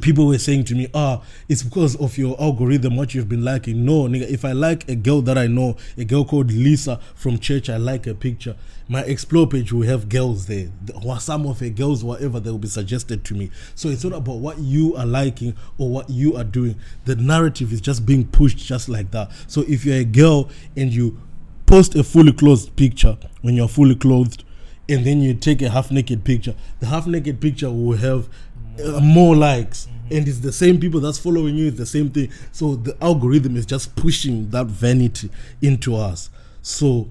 people 0.00 0.26
were 0.26 0.38
saying 0.38 0.64
to 0.64 0.74
me, 0.74 0.88
ah, 0.94 1.22
it's 1.48 1.62
because 1.62 1.96
of 1.96 2.16
your 2.18 2.40
algorithm, 2.40 2.96
what 2.96 3.14
you've 3.14 3.28
been 3.28 3.44
liking. 3.44 3.84
No, 3.84 4.04
nigga, 4.04 4.28
if 4.28 4.44
I 4.44 4.52
like 4.52 4.88
a 4.88 4.96
girl 4.96 5.20
that 5.22 5.36
I 5.38 5.46
know, 5.46 5.76
a 5.96 6.04
girl 6.04 6.24
called 6.24 6.50
Lisa 6.50 7.00
from 7.14 7.38
church, 7.38 7.68
I 7.68 7.76
like 7.76 8.06
her 8.06 8.14
picture. 8.14 8.56
My 8.88 9.02
explore 9.02 9.46
page 9.46 9.72
will 9.72 9.86
have 9.86 10.08
girls 10.08 10.46
there. 10.46 10.70
Or 11.04 11.20
Some 11.20 11.46
of 11.46 11.60
her 11.60 11.68
girls, 11.68 12.02
whatever, 12.02 12.40
they 12.40 12.50
will 12.50 12.58
be 12.58 12.68
suggested 12.68 13.24
to 13.26 13.34
me. 13.34 13.50
So 13.74 13.88
it's 13.88 14.04
not 14.04 14.14
about 14.14 14.38
what 14.38 14.58
you 14.58 14.96
are 14.96 15.06
liking 15.06 15.54
or 15.78 15.88
what 15.88 16.10
you 16.10 16.36
are 16.36 16.44
doing. 16.44 16.76
The 17.04 17.16
narrative 17.16 17.72
is 17.72 17.80
just 17.80 18.04
being 18.04 18.26
pushed 18.26 18.58
just 18.58 18.88
like 18.88 19.10
that. 19.12 19.30
So 19.46 19.62
if 19.68 19.84
you're 19.84 19.96
a 19.96 20.04
girl 20.04 20.50
and 20.76 20.92
you 20.92 21.20
post 21.66 21.94
a 21.94 22.02
fully 22.02 22.32
clothed 22.32 22.74
picture 22.74 23.16
when 23.42 23.54
you're 23.54 23.68
fully 23.68 23.94
clothed, 23.94 24.44
and 24.90 25.06
then 25.06 25.22
you 25.22 25.34
take 25.34 25.62
a 25.62 25.70
half 25.70 25.90
naked 25.90 26.24
picture, 26.24 26.54
the 26.80 26.86
half 26.86 27.06
naked 27.06 27.40
picture 27.40 27.70
will 27.70 27.96
have 27.96 28.28
uh, 28.84 29.00
more 29.00 29.36
likes. 29.36 29.86
And 30.10 30.26
it's 30.26 30.40
the 30.40 30.52
same 30.52 30.80
people 30.80 30.98
that's 30.98 31.18
following 31.18 31.54
you, 31.54 31.68
it's 31.68 31.78
the 31.78 31.86
same 31.86 32.10
thing. 32.10 32.32
So 32.50 32.74
the 32.74 32.96
algorithm 33.00 33.56
is 33.56 33.64
just 33.64 33.94
pushing 33.94 34.50
that 34.50 34.66
vanity 34.66 35.30
into 35.62 35.94
us. 35.94 36.30
So 36.62 37.08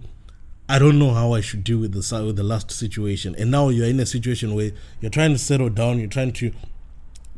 I 0.68 0.78
don't 0.78 1.00
know 1.00 1.14
how 1.14 1.34
I 1.34 1.42
should 1.42 1.64
deal 1.64 1.80
with 1.80 1.94
the 1.94 2.26
with 2.26 2.36
the 2.36 2.44
last 2.44 2.72
situation. 2.72 3.36
And 3.40 3.50
now 3.50 3.70
you're 3.70 3.88
in 3.88 4.00
a 4.02 4.06
situation 4.06 4.54
where 4.54 4.72
you're 5.00 5.10
trying 5.10 5.32
to 5.32 5.40
settle 5.40 5.70
down, 5.70 6.00
you're 6.00 6.10
trying 6.10 6.34
to 6.34 6.52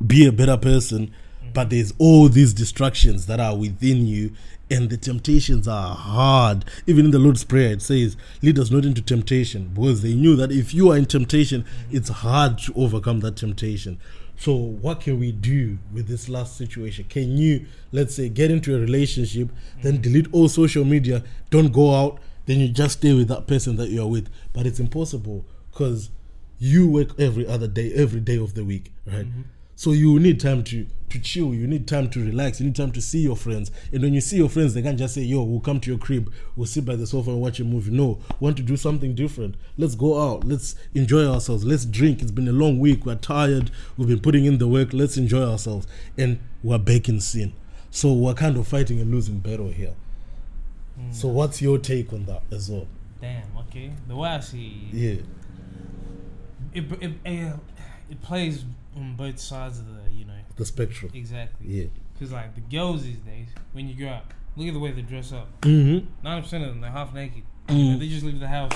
be 0.05 0.25
a 0.25 0.31
better 0.31 0.57
person, 0.57 1.13
but 1.53 1.69
there's 1.69 1.93
all 1.99 2.27
these 2.27 2.53
distractions 2.53 3.27
that 3.27 3.39
are 3.39 3.55
within 3.55 4.07
you, 4.07 4.31
and 4.71 4.89
the 4.89 4.97
temptations 4.97 5.67
are 5.67 5.93
hard. 5.95 6.65
Even 6.87 7.05
in 7.05 7.11
the 7.11 7.19
Lord's 7.19 7.43
Prayer, 7.43 7.73
it 7.73 7.81
says, 7.81 8.15
Lead 8.41 8.57
us 8.57 8.71
not 8.71 8.85
into 8.85 9.01
temptation, 9.01 9.69
because 9.73 10.01
they 10.01 10.15
knew 10.15 10.35
that 10.37 10.51
if 10.51 10.73
you 10.73 10.91
are 10.91 10.97
in 10.97 11.05
temptation, 11.05 11.65
it's 11.91 12.09
hard 12.09 12.57
to 12.59 12.73
overcome 12.75 13.19
that 13.19 13.35
temptation. 13.35 13.99
So, 14.37 14.55
what 14.55 15.01
can 15.01 15.19
we 15.19 15.31
do 15.31 15.77
with 15.93 16.07
this 16.07 16.27
last 16.27 16.57
situation? 16.57 17.05
Can 17.09 17.37
you, 17.37 17.67
let's 17.91 18.15
say, 18.15 18.29
get 18.29 18.49
into 18.49 18.75
a 18.75 18.79
relationship, 18.79 19.49
then 19.83 20.01
delete 20.01 20.33
all 20.33 20.49
social 20.49 20.85
media, 20.85 21.23
don't 21.51 21.71
go 21.71 21.93
out, 21.93 22.19
then 22.47 22.59
you 22.59 22.69
just 22.69 22.99
stay 22.99 23.13
with 23.13 23.27
that 23.27 23.45
person 23.45 23.75
that 23.75 23.89
you 23.89 24.01
are 24.01 24.07
with? 24.07 24.29
But 24.53 24.65
it's 24.65 24.79
impossible 24.79 25.45
because 25.69 26.09
you 26.57 26.87
work 26.87 27.19
every 27.19 27.45
other 27.45 27.67
day, 27.67 27.93
every 27.93 28.19
day 28.19 28.37
of 28.37 28.55
the 28.55 28.63
week, 28.63 28.91
right? 29.05 29.27
Mm-hmm. 29.27 29.41
So 29.81 29.93
you 29.93 30.19
need 30.19 30.39
time 30.39 30.63
to 30.65 30.85
to 31.09 31.19
chill. 31.19 31.55
You 31.55 31.65
need 31.65 31.87
time 31.87 32.07
to 32.11 32.23
relax. 32.23 32.59
You 32.59 32.67
need 32.67 32.75
time 32.75 32.91
to 32.91 33.01
see 33.01 33.17
your 33.17 33.35
friends. 33.35 33.71
And 33.91 34.03
when 34.03 34.13
you 34.13 34.21
see 34.21 34.37
your 34.37 34.47
friends, 34.47 34.75
they 34.75 34.83
can't 34.83 34.99
just 34.99 35.15
say, 35.15 35.23
"Yo, 35.23 35.41
we'll 35.41 35.59
come 35.59 35.79
to 35.79 35.89
your 35.89 35.97
crib. 35.97 36.31
We'll 36.55 36.67
sit 36.67 36.85
by 36.85 36.95
the 36.95 37.07
sofa 37.07 37.31
and 37.31 37.41
watch 37.41 37.59
a 37.59 37.63
movie." 37.63 37.89
No, 37.89 38.19
want 38.39 38.57
to 38.57 38.63
do 38.63 38.77
something 38.77 39.15
different. 39.15 39.55
Let's 39.79 39.95
go 39.95 40.21
out. 40.21 40.43
Let's 40.43 40.75
enjoy 40.93 41.25
ourselves. 41.25 41.63
Let's 41.63 41.85
drink. 41.85 42.21
It's 42.21 42.29
been 42.29 42.47
a 42.47 42.51
long 42.51 42.77
week. 42.77 43.07
We're 43.07 43.15
tired. 43.15 43.71
We've 43.97 44.07
been 44.07 44.19
putting 44.19 44.45
in 44.45 44.59
the 44.59 44.67
work. 44.67 44.93
Let's 44.93 45.17
enjoy 45.17 45.41
ourselves. 45.41 45.87
And 46.15 46.37
we're 46.61 46.77
back 46.77 47.09
in 47.09 47.19
sin. 47.19 47.53
So 47.89 48.13
we're 48.13 48.35
kind 48.35 48.57
of 48.57 48.67
fighting 48.67 49.01
a 49.01 49.03
losing 49.03 49.39
battle 49.39 49.69
here. 49.69 49.95
Mm. 50.99 51.11
So 51.11 51.27
what's 51.27 51.59
your 51.59 51.79
take 51.79 52.13
on 52.13 52.25
that 52.25 52.43
as 52.51 52.69
well? 52.69 52.85
Damn. 53.19 53.57
Okay. 53.61 53.89
The 54.07 54.15
way 54.15 54.29
I 54.29 54.41
see 54.41 54.89
it, 54.91 54.95
Yeah. 54.95 55.21
it, 56.75 56.91
it, 57.01 57.13
it, 57.25 57.55
it 58.11 58.21
plays 58.21 58.63
on 58.95 59.15
both 59.15 59.39
sides 59.39 59.79
of 59.79 59.85
the, 59.87 60.11
you 60.13 60.25
know, 60.25 60.33
The 60.55 60.65
spectrum. 60.65 61.11
exactly. 61.13 61.67
Yeah. 61.67 61.85
Because 62.13 62.31
like 62.33 62.53
the 62.55 62.61
girls 62.61 63.03
these 63.03 63.17
days, 63.17 63.47
when 63.73 63.87
you 63.87 63.95
go 63.95 64.09
out, 64.09 64.25
look 64.55 64.67
at 64.67 64.73
the 64.73 64.79
way 64.79 64.91
they 64.91 65.01
dress 65.01 65.31
up. 65.33 65.47
Mm-hmm. 65.61 66.07
Ninety 66.23 66.41
percent 66.43 66.63
of 66.63 66.69
them, 66.69 66.81
they're 66.81 66.91
half 66.91 67.13
naked. 67.13 67.43
Mm. 67.67 67.99
They 67.99 68.07
just 68.09 68.23
leave 68.25 68.39
the 68.39 68.47
house 68.47 68.73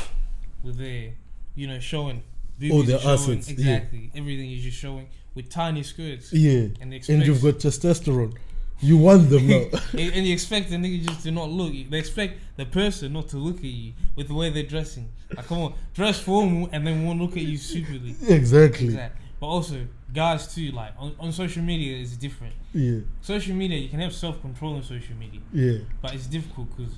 with 0.63 0.77
their 0.77 1.12
you 1.55 1.67
know, 1.67 1.79
showing. 1.79 2.24
Oh, 2.72 2.81
their 2.84 3.00
showing, 3.00 3.13
assets, 3.13 3.48
yeah. 3.50 3.53
Exactly. 3.75 4.12
Everything 4.15 4.51
is 4.51 4.63
just 4.63 4.77
showing 4.77 5.07
with 5.36 5.50
tiny 5.50 5.84
skirts. 5.84 6.31
Yeah. 6.34 6.67
And 6.81 6.93
And 6.93 7.25
you've 7.25 7.41
got 7.41 7.55
testosterone. 7.55 8.36
You 8.81 8.98
want 8.98 9.29
them 9.29 9.48
now. 9.48 9.65
and 9.93 10.25
you 10.27 10.34
expect 10.34 10.69
the 10.69 10.75
nigga 10.77 11.05
just 11.07 11.24
to 11.24 11.31
not 11.31 11.50
look. 11.50 11.72
They 11.89 11.98
expect 11.98 12.39
the 12.57 12.65
person 12.65 13.13
not 13.13 13.29
to 13.29 13.38
look 13.38 13.57
at 13.57 13.63
you 13.63 13.93
with 14.15 14.27
the 14.27 14.34
way 14.34 14.50
they're 14.50 14.63
dressing. 14.63 15.10
Like, 15.36 15.48
come 15.48 15.60
on, 15.60 15.74
dress 15.93 16.19
formal 16.19 16.69
and 16.72 16.86
then 16.86 17.05
won't 17.05 17.22
look 17.22 17.31
at 17.38 17.43
you 17.43 17.57
stupidly. 17.57 18.15
exactly. 18.27 18.88
Exactly. 18.88 19.25
But 19.39 19.47
also, 19.47 19.85
guys 20.13 20.53
too, 20.55 20.71
like 20.71 20.93
on, 20.97 21.13
on 21.19 21.31
social 21.31 21.61
media, 21.61 21.97
it's 21.97 22.15
different. 22.15 22.53
Yeah. 22.73 22.99
Social 23.21 23.53
media, 23.55 23.77
you 23.77 23.89
can 23.89 23.99
have 23.99 24.13
self 24.13 24.41
control 24.41 24.75
on 24.75 24.83
social 24.83 25.15
media, 25.15 25.41
Yeah. 25.53 25.79
but 26.01 26.13
it's 26.13 26.25
difficult 26.27 26.69
because 26.75 26.93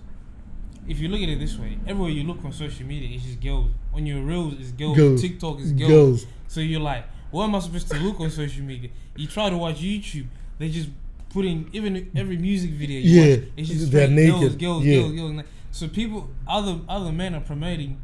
if 0.88 1.00
you 1.00 1.10
look 1.10 1.22
at 1.22 1.29
it 1.29 1.39
this 1.39 1.58
way, 1.58 1.77
everywhere 1.88 2.12
you 2.12 2.24
look 2.24 2.44
on 2.46 2.51
social 2.53 2.86
media, 2.86 3.10
it's 3.15 3.24
just 3.25 3.39
girls. 3.41 3.72
On 3.94 4.06
your 4.06 4.22
reels, 4.22 4.53
it's 4.60 4.72
girls. 4.72 4.96
Girls. 4.98 5.22
TikTok 5.22 5.60
is 5.60 5.72
girls. 5.74 5.89
Girls. 5.89 6.25
So 6.48 6.60
you're 6.62 6.79
like, 6.79 7.06
what 7.32 7.46
am 7.46 7.56
I 7.56 7.60
supposed 7.60 7.89
to 7.89 7.98
look 7.98 8.20
on 8.20 8.29
social 8.29 8.63
media? 8.63 8.89
You 9.15 9.27
try 9.27 9.50
to 9.50 9.58
watch 9.58 9.77
YouTube, 9.82 10.27
they 10.60 10.70
just 10.70 10.89
putting 11.29 11.70
even 11.74 12.10
every 12.15 12.38
music 12.38 12.72
video. 12.72 13.00
You 13.00 13.10
Yeah, 13.22 13.36
watch, 13.36 13.44
it's 13.58 13.70
just 13.70 13.91
they're 13.91 14.08
straight 14.08 14.29
girls, 14.29 14.56
girls, 14.56 14.86
Yeah. 14.86 14.96
girls, 15.01 15.12
girls. 15.13 15.44
So 15.72 15.88
people, 15.88 16.29
other 16.48 16.79
other 16.88 17.12
men 17.12 17.34
are 17.36 17.41
promoting 17.41 17.98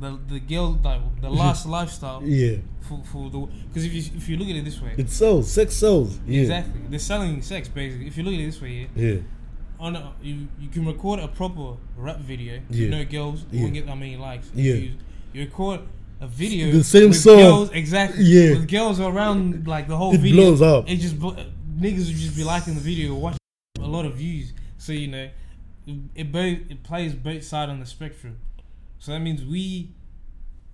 the 0.00 0.18
the 0.28 0.40
girl 0.40 0.78
like 0.84 1.00
the 1.20 1.30
last 1.30 1.66
lifestyle 1.76 2.22
Yeah. 2.24 2.56
for 2.82 3.00
for 3.04 3.30
the 3.30 3.38
because 3.68 3.84
if 3.84 3.92
you 3.92 4.02
if 4.16 4.28
you 4.28 4.36
look 4.36 4.48
at 4.48 4.56
it 4.56 4.64
this 4.64 4.80
way, 4.80 4.94
It 4.96 5.10
sells. 5.10 5.50
Sex 5.50 5.74
sells. 5.74 6.18
Yeah. 6.26 6.42
exactly 6.42 6.80
they're 6.90 6.98
selling 6.98 7.42
sex 7.42 7.68
basically. 7.68 8.06
If 8.06 8.16
you 8.16 8.22
look 8.24 8.34
at 8.34 8.40
it 8.40 8.46
this 8.46 8.60
way, 8.60 8.88
yeah, 8.94 9.04
Yeah. 9.08 9.18
on 9.80 9.96
a, 9.96 10.12
you 10.22 10.48
you 10.60 10.68
can 10.68 10.84
record 10.86 11.20
a 11.20 11.28
proper 11.28 11.76
rap 11.96 12.18
video, 12.20 12.60
Yeah. 12.70 12.88
no 12.90 13.04
girls, 13.04 13.44
Yeah. 13.50 13.62
won't 13.62 13.74
get 13.74 13.86
that 13.86 13.96
many 13.96 14.16
likes. 14.16 14.50
Yeah. 14.54 14.74
You, 14.74 14.92
you 15.32 15.40
record 15.44 15.80
a 16.20 16.26
video, 16.26 16.70
The 16.72 16.84
same 16.84 17.08
with 17.08 17.18
song. 17.20 17.36
girls, 17.36 17.70
exactly. 17.72 18.24
Yeah. 18.24 18.50
with 18.54 18.68
girls 18.68 19.00
around 19.00 19.66
like 19.66 19.86
the 19.88 19.96
whole 19.96 20.14
It 20.14 20.20
video. 20.20 20.36
blows 20.36 20.62
up. 20.62 20.88
It 20.88 20.96
just 20.96 21.16
niggas 21.18 22.06
would 22.08 22.16
just 22.16 22.36
be 22.36 22.44
liking 22.44 22.74
the 22.74 22.80
video, 22.80 23.14
watch 23.14 23.36
a 23.78 23.86
lot 23.86 24.04
of 24.06 24.14
views. 24.14 24.52
So 24.78 24.92
you 24.92 25.08
know, 25.08 25.28
it, 26.14 26.32
both 26.32 26.58
it 26.70 26.82
plays 26.82 27.14
both 27.14 27.42
sides 27.44 27.70
on 27.70 27.80
the 27.80 27.86
spectrum. 27.86 28.36
So 28.98 29.12
that 29.12 29.20
means 29.20 29.44
we, 29.44 29.90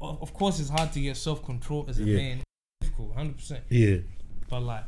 of 0.00 0.32
course, 0.34 0.60
it's 0.60 0.70
hard 0.70 0.92
to 0.92 1.00
get 1.00 1.16
self 1.16 1.44
control 1.44 1.86
as 1.88 1.98
a 1.98 2.04
Yeah. 2.04 2.16
man. 2.16 2.42
Difficult, 2.80 3.14
hundred 3.14 3.36
percent. 3.36 3.64
Yeah. 3.68 3.98
But 4.48 4.60
like, 4.60 4.84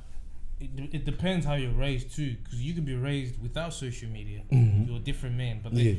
it, 0.60 0.70
it 0.92 1.04
depends 1.04 1.44
how 1.44 1.54
you're 1.54 1.72
raised 1.72 2.14
too, 2.14 2.36
because 2.42 2.62
you 2.62 2.74
can 2.74 2.84
be 2.84 2.94
raised 2.94 3.40
without 3.42 3.74
social 3.74 4.08
media. 4.08 4.42
Mhm. 4.52 4.86
You're 4.86 4.96
a 4.96 5.00
different 5.00 5.36
man. 5.36 5.60
But 5.62 5.74
the, 5.74 5.82
Yeah. 5.82 5.94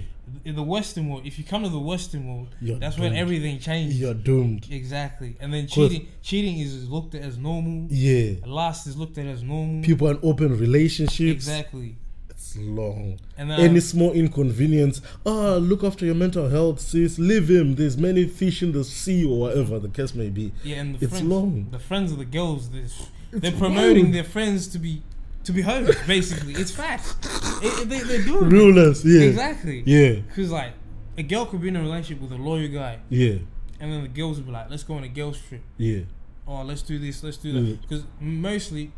in 0.45 0.55
the 0.55 0.63
Western 0.63 1.09
world, 1.09 1.25
if 1.25 1.37
you 1.37 1.43
come 1.43 1.63
to 1.63 1.69
the 1.69 1.79
Western 1.79 2.25
world, 2.27 2.55
You're 2.61 2.79
that's 2.79 2.97
when 2.97 3.13
everything 3.13 3.59
changes. 3.59 3.99
You're 3.99 4.13
doomed. 4.13 4.67
Exactly, 4.71 5.35
and 5.39 5.53
then 5.53 5.67
cheating, 5.67 6.07
cheating 6.21 6.57
is 6.59 6.89
looked 6.89 7.15
at 7.15 7.21
as 7.21 7.37
normal. 7.37 7.87
Yeah. 7.91 8.35
Lust 8.45 8.87
is 8.87 8.97
looked 8.97 9.17
at 9.17 9.27
as 9.27 9.43
normal. 9.43 9.83
People 9.83 10.07
in 10.07 10.19
open 10.23 10.57
relationships. 10.57 11.31
Exactly, 11.47 11.97
It's 12.45 12.57
long. 12.57 13.19
and 13.37 13.49
then 13.49 13.59
Any 13.59 13.79
small 13.79 14.11
inconvenience. 14.11 15.01
Ah, 15.25 15.55
look 15.55 15.83
after 15.83 16.05
your 16.05 16.15
mental 16.15 16.49
health, 16.49 16.79
sis. 16.79 17.17
Leave 17.17 17.49
him. 17.49 17.75
There's 17.75 17.97
many 17.97 18.25
fish 18.25 18.61
in 18.61 18.71
the 18.71 18.83
sea 18.83 19.25
or 19.25 19.39
whatever 19.39 19.79
the 19.79 19.89
case 19.89 20.13
may 20.13 20.29
be. 20.29 20.51
yeah, 20.63 20.77
and 20.77 20.95
the 20.99 21.05
it's 21.05 21.13
friends, 21.15 21.27
long. 21.27 21.67
the 21.71 21.79
friends 21.79 22.11
of 22.11 22.17
the 22.19 22.25
girls, 22.25 22.69
they're, 22.69 22.83
they're 23.31 23.51
promoting 23.51 24.03
long. 24.05 24.11
their 24.11 24.23
friends 24.23 24.67
to 24.69 24.79
be 24.79 25.01
to 25.43 25.51
be 25.51 25.61
hoes. 25.61 25.95
Basically, 26.07 26.53
it's 26.53 26.71
facts. 26.71 27.15
It, 27.63 27.89
they, 27.89 27.99
they're 27.99 28.23
doing 28.23 28.77
it. 28.77 29.03
Yeah. 29.05 29.21
exactly. 29.21 29.83
Yeah. 29.85 30.21
Because 30.27 30.51
like 30.51 30.73
a 31.17 31.23
girl 31.23 31.45
could 31.45 31.61
be 31.61 31.69
in 31.69 31.75
a 31.75 31.81
relationship 31.81 32.21
with 32.21 32.31
a 32.31 32.41
lawyer 32.41 32.67
guy, 32.67 32.99
Yeah. 33.09 33.37
and 33.79 33.91
then 33.91 34.01
the 34.03 34.07
girls 34.07 34.37
would 34.37 34.45
be 34.45 34.51
like, 34.51 34.69
"Let's 34.69 34.83
go 34.83 34.95
on 34.95 35.03
a 35.03 35.07
girls 35.07 35.39
trip." 35.41 35.61
Yeah. 35.77 36.01
Oh, 36.47 36.61
let's 36.61 36.83
do 36.83 36.99
this, 36.99 37.23
let's 37.23 37.37
do 37.37 37.53
that. 37.53 37.81
Because 37.81 38.03
mostly, 38.19 38.91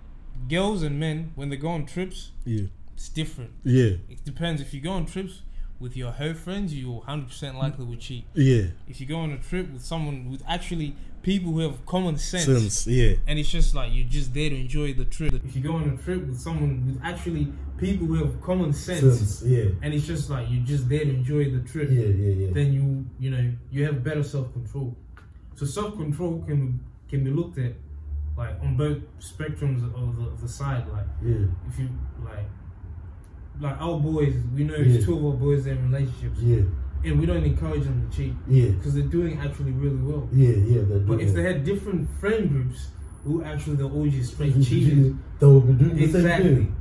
girls 0.50 0.84
and 0.84 1.00
men 1.00 1.32
when 1.36 1.48
they 1.50 1.56
go 1.56 1.70
on 1.70 1.86
trips, 1.86 2.32
Yeah. 2.46 2.66
It's 2.98 3.10
different. 3.10 3.51
Yeah. 3.63 3.92
It 4.10 4.25
depends. 4.25 4.60
If 4.60 4.74
you 4.74 4.82
go 4.82 4.89
on 4.92 5.06
trips 5.06 5.44
with 5.80 5.96
your 5.96 6.12
hoe 6.12 6.34
friends, 6.34 6.74
you're 6.74 7.01
100% 7.01 7.54
likely 7.56 7.86
will 7.86 7.96
cheat. 7.96 8.25
Yeah. 8.34 8.63
If 8.88 9.00
you 9.00 9.06
go 9.06 9.18
on 9.18 9.32
a 9.32 9.38
trip 9.38 9.72
with 9.72 9.84
someone 9.84 10.32
with 10.32 10.42
actually 10.48 10.96
people 11.22 11.51
who 11.51 11.60
have 11.60 11.86
common 11.86 12.18
sense, 12.18 12.46
Sense. 12.46 12.88
Yeah. 12.88 13.13
and 13.27 13.38
it's 13.38 13.50
just 13.50 13.75
like 13.75 13.92
you're 13.94 14.08
just 14.08 14.34
there 14.34 14.50
to 14.50 14.56
enjoy 14.56 14.94
the 14.94 15.06
trip. 15.06 15.34
If 15.46 15.56
you 15.56 15.62
go 15.62 15.74
on 15.74 15.88
a 15.89 15.98
trip 16.04 16.25
with 16.25 16.39
someone 16.39 16.88
with 16.88 17.00
actually 17.04 17.54
people 17.77 18.08
who 18.08 18.16
have 18.16 18.42
common 18.42 18.74
sense, 18.74 19.01
Sense. 19.20 19.44
Yeah. 19.46 19.66
and 19.84 19.94
it's 19.94 20.08
just 20.08 20.30
like 20.32 20.48
you're 20.50 20.66
just 20.66 20.89
there 20.89 21.04
to 21.06 21.10
enjoy 21.10 21.51
the 21.51 21.60
trip, 21.60 21.89
Yeah. 21.92 22.06
Yeah. 22.06 22.34
Yeah. 22.46 22.54
then 22.54 22.74
you 22.74 23.06
you 23.20 23.30
know 23.30 23.51
you 23.70 23.86
have 23.86 24.04
better 24.04 24.24
self 24.24 24.51
control. 24.54 24.96
So 25.56 25.66
self 25.66 25.96
control 25.98 26.44
can 26.48 26.80
can 27.10 27.24
be 27.24 27.30
looked 27.30 27.60
at 27.60 27.74
like 28.38 28.56
on 28.63 28.75
both 28.77 29.00
spectrums 29.20 29.84
of 29.84 30.16
the, 30.18 30.24
of 30.32 30.42
the 30.42 30.48
side. 30.48 30.88
Like 30.88 31.06
Yeah. 31.24 31.46
if 31.70 31.77
you 31.77 31.89
like 32.24 32.48
like 33.60 33.80
our 33.82 34.00
boys, 34.00 34.34
we 34.56 34.64
know 34.64 34.76
Yeah. 34.76 35.02
two 35.02 35.18
of 35.18 35.26
our 35.26 35.34
boys 35.34 35.68
are 35.68 35.72
in 35.72 35.92
relationships, 35.92 36.40
Yeah. 36.40 36.62
and 37.04 37.20
we 37.20 37.26
don't 37.26 37.44
encourage 37.44 37.84
them 37.84 38.08
to 38.10 38.16
cheat 38.16 38.34
Yeah. 38.48 38.70
because 38.72 38.94
they're 38.94 39.04
doing 39.04 39.38
actually 39.40 39.72
really 39.72 40.02
well. 40.02 40.28
Yeah. 40.32 40.50
Yeah. 40.50 40.82
They're 40.88 41.00
But 41.00 41.22
if 41.22 41.34
they 41.34 41.44
had 41.44 41.64
different 41.64 42.10
friend 42.20 42.50
groups 42.50 42.90
who 43.24 43.44
actually 43.44 43.76
they're 43.78 43.88
all 43.88 44.08
just 44.08 44.34
straight 44.34 44.62
cheating, 44.64 45.20
they 45.40 45.48
would 45.48 45.68
be 45.68 45.86
doing 45.86 45.96
the 45.98 46.22
same 46.22 46.42
thing. 46.44 46.76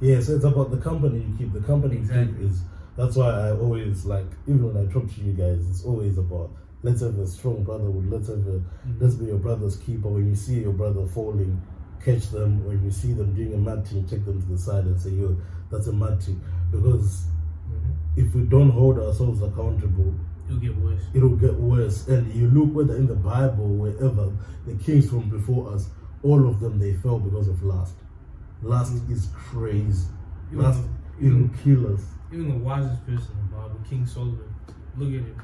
Yeah, 0.00 0.20
so 0.20 0.34
it's 0.36 0.44
about 0.44 0.70
the 0.70 0.76
company 0.78 1.20
you 1.20 1.34
keep. 1.38 1.52
The 1.52 1.60
company 1.60 1.98
you 1.98 2.08
keep 2.08 2.40
is 2.40 2.62
that's 2.96 3.16
why 3.16 3.30
I 3.30 3.52
always 3.52 4.04
like 4.04 4.26
even 4.46 4.72
when 4.72 4.76
I 4.76 4.92
talk 4.92 5.12
to 5.12 5.20
you 5.20 5.32
guys, 5.32 5.66
it's 5.68 5.84
always 5.84 6.18
about 6.18 6.50
let's 6.82 7.00
have 7.00 7.18
a 7.18 7.26
strong 7.26 7.64
brotherhood, 7.64 8.10
let's 8.10 8.28
have 8.28 8.46
a 8.46 8.60
mm. 8.60 9.00
let's 9.00 9.14
be 9.14 9.26
your 9.26 9.38
brother's 9.38 9.76
keeper. 9.76 10.08
When 10.08 10.28
you 10.28 10.34
see 10.36 10.60
your 10.60 10.72
brother 10.72 11.06
falling, 11.06 11.60
catch 12.04 12.30
them. 12.30 12.64
When 12.66 12.84
you 12.84 12.90
see 12.90 13.12
them 13.14 13.34
doing 13.34 13.54
a 13.54 13.56
mad 13.56 13.86
thing, 13.86 14.06
take 14.06 14.24
them 14.24 14.42
to 14.42 14.48
the 14.48 14.58
side 14.58 14.84
and 14.84 15.00
say, 15.00 15.10
Yo, 15.10 15.36
that's 15.70 15.86
a 15.86 15.92
mad 15.92 16.22
thing. 16.22 16.40
Because 16.70 17.26
Mhm. 17.70 17.94
if 18.16 18.34
we 18.34 18.42
don't 18.42 18.70
hold 18.70 18.98
ourselves 18.98 19.42
accountable, 19.42 20.14
it'll 20.46 20.58
get 20.60 20.76
worse. 20.78 21.02
it'll 21.14 21.36
get 21.36 21.54
worse. 21.58 22.06
And 22.08 22.32
you 22.34 22.48
look 22.48 22.74
whether 22.74 22.96
in 22.96 23.06
the 23.06 23.14
Bible, 23.14 23.68
wherever 23.76 24.32
the 24.66 24.74
kings 24.74 25.08
from 25.08 25.28
before 25.28 25.72
us, 25.72 25.90
all 26.22 26.46
of 26.48 26.60
them 26.60 26.78
they 26.78 26.94
fell 26.94 27.18
because 27.18 27.48
of 27.48 27.62
lust. 27.62 27.94
Lust 28.62 28.94
is 29.10 29.28
crazy. 29.34 30.08
Even, 30.52 30.64
Lust 30.64 30.82
the, 31.20 31.26
it'll 31.26 31.48
kill 31.62 31.94
us. 31.94 32.04
even 32.32 32.48
the 32.48 32.58
wisest 32.58 33.04
person 33.06 33.34
in 33.38 33.50
the 33.50 33.56
Bible, 33.56 33.80
King 33.88 34.06
Solomon, 34.06 34.38
look 34.96 35.08
at 35.08 35.14
him. 35.14 35.36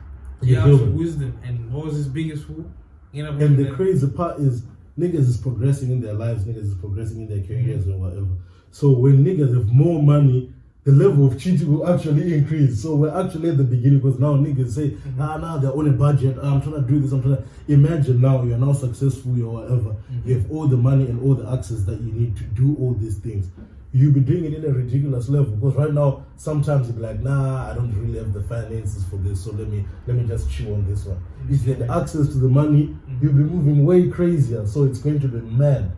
He 0.42 0.56
asked 0.56 0.78
for 0.78 0.90
wisdom, 0.90 1.34
and 1.44 1.70
what 1.70 1.86
was 1.86 1.96
his 1.96 2.08
biggest 2.08 2.44
fool? 2.44 2.64
And 3.12 3.58
the 3.58 3.72
crazy 3.72 4.06
part 4.08 4.38
is 4.40 4.64
niggas 4.98 5.28
is 5.28 5.36
progressing 5.36 5.90
in 5.90 6.00
their 6.00 6.14
lives, 6.14 6.44
niggas 6.44 6.64
is 6.64 6.74
progressing 6.74 7.22
in 7.22 7.28
their 7.28 7.46
careers 7.46 7.86
or 7.88 7.96
whatever. 7.96 8.28
So 8.70 8.90
when 8.90 9.24
niggas 9.24 9.54
have 9.54 9.68
more 9.68 10.02
money, 10.02 10.52
the 10.84 10.92
level 10.92 11.26
of 11.26 11.38
cheating 11.38 11.70
will 11.72 11.86
actually 11.92 12.32
increase. 12.34 12.82
So 12.82 12.96
we're 12.96 13.14
actually 13.14 13.50
at 13.50 13.58
the 13.58 13.64
beginning 13.64 14.00
because 14.00 14.18
now 14.18 14.34
niggas 14.34 14.70
say, 14.70 14.96
ah, 15.18 15.36
now 15.36 15.58
they're 15.58 15.76
on 15.76 15.86
a 15.88 15.92
budget. 15.92 16.38
ah, 16.42 16.54
I'm 16.54 16.62
trying 16.62 16.76
to 16.76 16.80
do 16.82 17.00
this. 17.00 17.12
I'm 17.12 17.22
trying 17.22 17.36
to 17.36 17.44
imagine 17.68 18.20
now 18.20 18.42
you're 18.42 18.56
now 18.56 18.72
successful 18.72 19.32
or 19.42 19.62
whatever. 19.62 19.96
You 20.24 20.38
have 20.38 20.50
all 20.50 20.66
the 20.66 20.78
money 20.78 21.04
and 21.04 21.20
all 21.22 21.34
the 21.34 21.50
access 21.50 21.82
that 21.84 22.00
you 22.00 22.12
need 22.12 22.36
to 22.38 22.44
do 22.44 22.76
all 22.80 22.94
these 22.94 23.18
things. 23.18 23.48
You'll 23.92 24.12
be 24.12 24.20
doing 24.20 24.44
it 24.44 24.54
in 24.54 24.64
a 24.64 24.68
ridiculous 24.68 25.28
level 25.28 25.56
because 25.56 25.74
right 25.74 25.92
now 25.92 26.24
sometimes 26.36 26.86
you'll 26.86 26.96
be 26.96 27.02
like, 27.02 27.20
nah, 27.20 27.70
I 27.70 27.74
don't 27.74 27.92
really 28.00 28.18
have 28.18 28.32
the 28.32 28.42
finances 28.42 29.04
for 29.04 29.16
this, 29.16 29.44
so 29.44 29.50
let 29.50 29.68
me 29.68 29.84
let 30.06 30.16
me 30.16 30.26
just 30.28 30.50
chew 30.50 30.72
on 30.74 30.88
this 30.88 31.04
one. 31.04 31.16
Mm-hmm. 31.16 31.54
If 31.54 31.66
you 31.66 31.74
had 31.74 31.90
access 31.90 32.28
to 32.28 32.38
the 32.38 32.48
money, 32.48 32.84
mm-hmm. 32.84 33.18
you'll 33.20 33.32
be 33.32 33.42
moving 33.42 33.84
way 33.84 34.08
crazier. 34.08 34.64
So 34.66 34.84
it's 34.84 35.00
going 35.00 35.18
to 35.20 35.28
be 35.28 35.40
mad. 35.40 35.90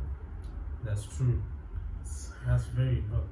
That's 0.84 1.04
true. 1.04 1.42
That's 2.46 2.64
very. 2.64 3.04
But 3.10 3.24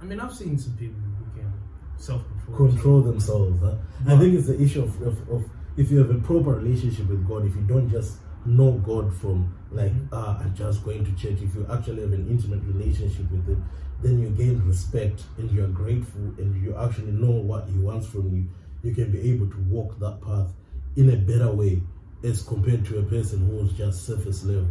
I 0.00 0.04
mean, 0.04 0.20
I've 0.20 0.34
seen 0.34 0.58
some 0.58 0.76
people 0.76 1.00
who 1.18 1.40
can 1.40 1.52
self 1.96 2.22
control. 2.44 2.68
control 2.68 3.02
themselves. 3.02 3.62
Huh? 3.62 3.76
I 4.08 4.18
think 4.18 4.34
it's 4.34 4.48
the 4.48 4.60
issue 4.60 4.82
of, 4.82 5.00
of, 5.02 5.30
of 5.30 5.44
if 5.76 5.90
you 5.90 5.98
have 5.98 6.10
a 6.10 6.18
proper 6.18 6.54
relationship 6.54 7.08
with 7.08 7.26
God, 7.26 7.46
if 7.46 7.54
you 7.54 7.62
don't 7.62 7.90
just 7.90 8.18
know 8.46 8.72
God 8.72 9.14
from 9.14 9.54
like 9.70 9.92
ah 10.12 10.38
I'm 10.40 10.54
just 10.54 10.84
going 10.84 11.04
to 11.04 11.12
church, 11.12 11.40
if 11.42 11.54
you 11.54 11.66
actually 11.70 12.02
have 12.02 12.12
an 12.12 12.28
intimate 12.28 12.62
relationship 12.64 13.30
with 13.30 13.46
Him, 13.46 13.64
then 14.02 14.20
you 14.20 14.30
gain 14.30 14.62
respect 14.66 15.22
and 15.38 15.50
you 15.50 15.64
are 15.64 15.68
grateful 15.68 16.22
and 16.38 16.62
you 16.62 16.76
actually 16.76 17.12
know 17.12 17.30
what 17.30 17.68
He 17.68 17.78
wants 17.78 18.06
from 18.06 18.34
you. 18.34 18.46
You 18.82 18.94
can 18.94 19.10
be 19.10 19.20
able 19.32 19.48
to 19.48 19.58
walk 19.68 19.98
that 20.00 20.20
path 20.22 20.52
in 20.96 21.10
a 21.10 21.16
better 21.16 21.50
way 21.52 21.82
as 22.24 22.42
compared 22.42 22.84
to 22.86 22.98
a 22.98 23.02
person 23.02 23.46
who's 23.48 23.72
just 23.72 24.06
surface 24.06 24.44
level. 24.44 24.68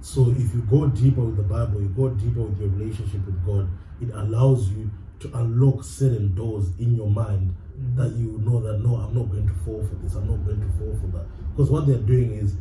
So 0.00 0.30
if 0.30 0.52
you 0.54 0.62
go 0.68 0.86
deeper 0.88 1.20
with 1.22 1.36
the 1.36 1.42
Bible, 1.44 1.80
you 1.80 1.88
go 1.88 2.08
deeper 2.10 2.42
with 2.42 2.58
your 2.58 2.70
relationship 2.70 3.24
with 3.24 3.44
God, 3.46 3.68
it 4.00 4.10
allows 4.14 4.68
you 4.70 4.90
to 5.20 5.30
unlock 5.38 5.84
certain 5.84 6.34
doors 6.34 6.70
in 6.80 6.96
your 6.96 7.08
mind 7.08 7.54
Mhm. 7.78 7.96
that 7.96 8.12
you 8.16 8.38
know 8.44 8.60
that 8.60 8.80
no, 8.82 8.96
I'm 8.96 9.14
not 9.14 9.30
going 9.30 9.46
to 9.46 9.54
fall 9.54 9.82
for 9.84 9.94
this, 9.96 10.14
I'm 10.16 10.26
not 10.26 10.44
going 10.44 10.60
to 10.60 10.68
fall 10.78 10.94
for 11.00 11.06
that. 11.16 11.26
Because 11.50 11.70
what 11.70 11.86
they're 11.86 11.98
doing 11.98 12.32
is 12.32 12.56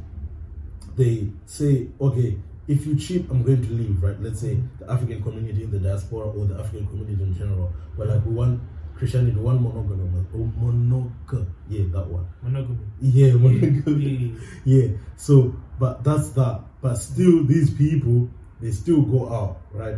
they 0.95 1.29
say, 1.45 1.87
okay, 1.99 2.37
if 2.67 2.85
you 2.85 2.95
cheat, 2.95 3.27
I'm 3.29 3.43
going 3.43 3.61
to 3.65 3.73
leave, 3.73 4.01
right? 4.01 4.19
Let's 4.21 4.39
say 4.41 4.57
the 4.79 4.89
African 4.91 5.21
community 5.23 5.63
in 5.63 5.71
the 5.71 5.79
diaspora 5.79 6.27
or 6.29 6.45
the 6.45 6.55
African 6.59 6.87
community 6.87 7.21
in 7.23 7.35
general, 7.35 7.71
but 7.97 8.07
like 8.07 8.25
we 8.25 8.33
want 8.33 8.61
Christianity, 8.95 9.35
we 9.35 9.41
want 9.41 9.61
monogamous, 9.61 10.25
or 10.33 10.47
monogamous. 10.57 11.47
Yeah, 11.69 11.85
that 11.91 12.07
one. 12.07 12.27
Monogamy. 12.43 12.77
Yeah, 13.01 13.33
monogamy. 13.33 14.35
yeah, 14.63 14.85
yeah. 14.85 14.87
So, 15.17 15.55
but 15.79 16.03
that's 16.03 16.29
that. 16.31 16.61
But 16.81 16.95
still, 16.95 17.43
these 17.45 17.71
people 17.73 18.29
they 18.61 18.71
still 18.71 19.01
go 19.01 19.33
out, 19.33 19.61
right? 19.71 19.95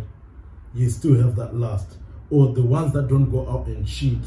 You 0.73 0.89
still 0.89 1.15
have 1.21 1.35
that 1.35 1.53
lust, 1.53 1.97
or 2.29 2.53
the 2.53 2.63
ones 2.63 2.93
that 2.93 3.09
don't 3.09 3.29
go 3.29 3.47
out 3.49 3.67
and 3.67 3.85
cheat, 3.85 4.21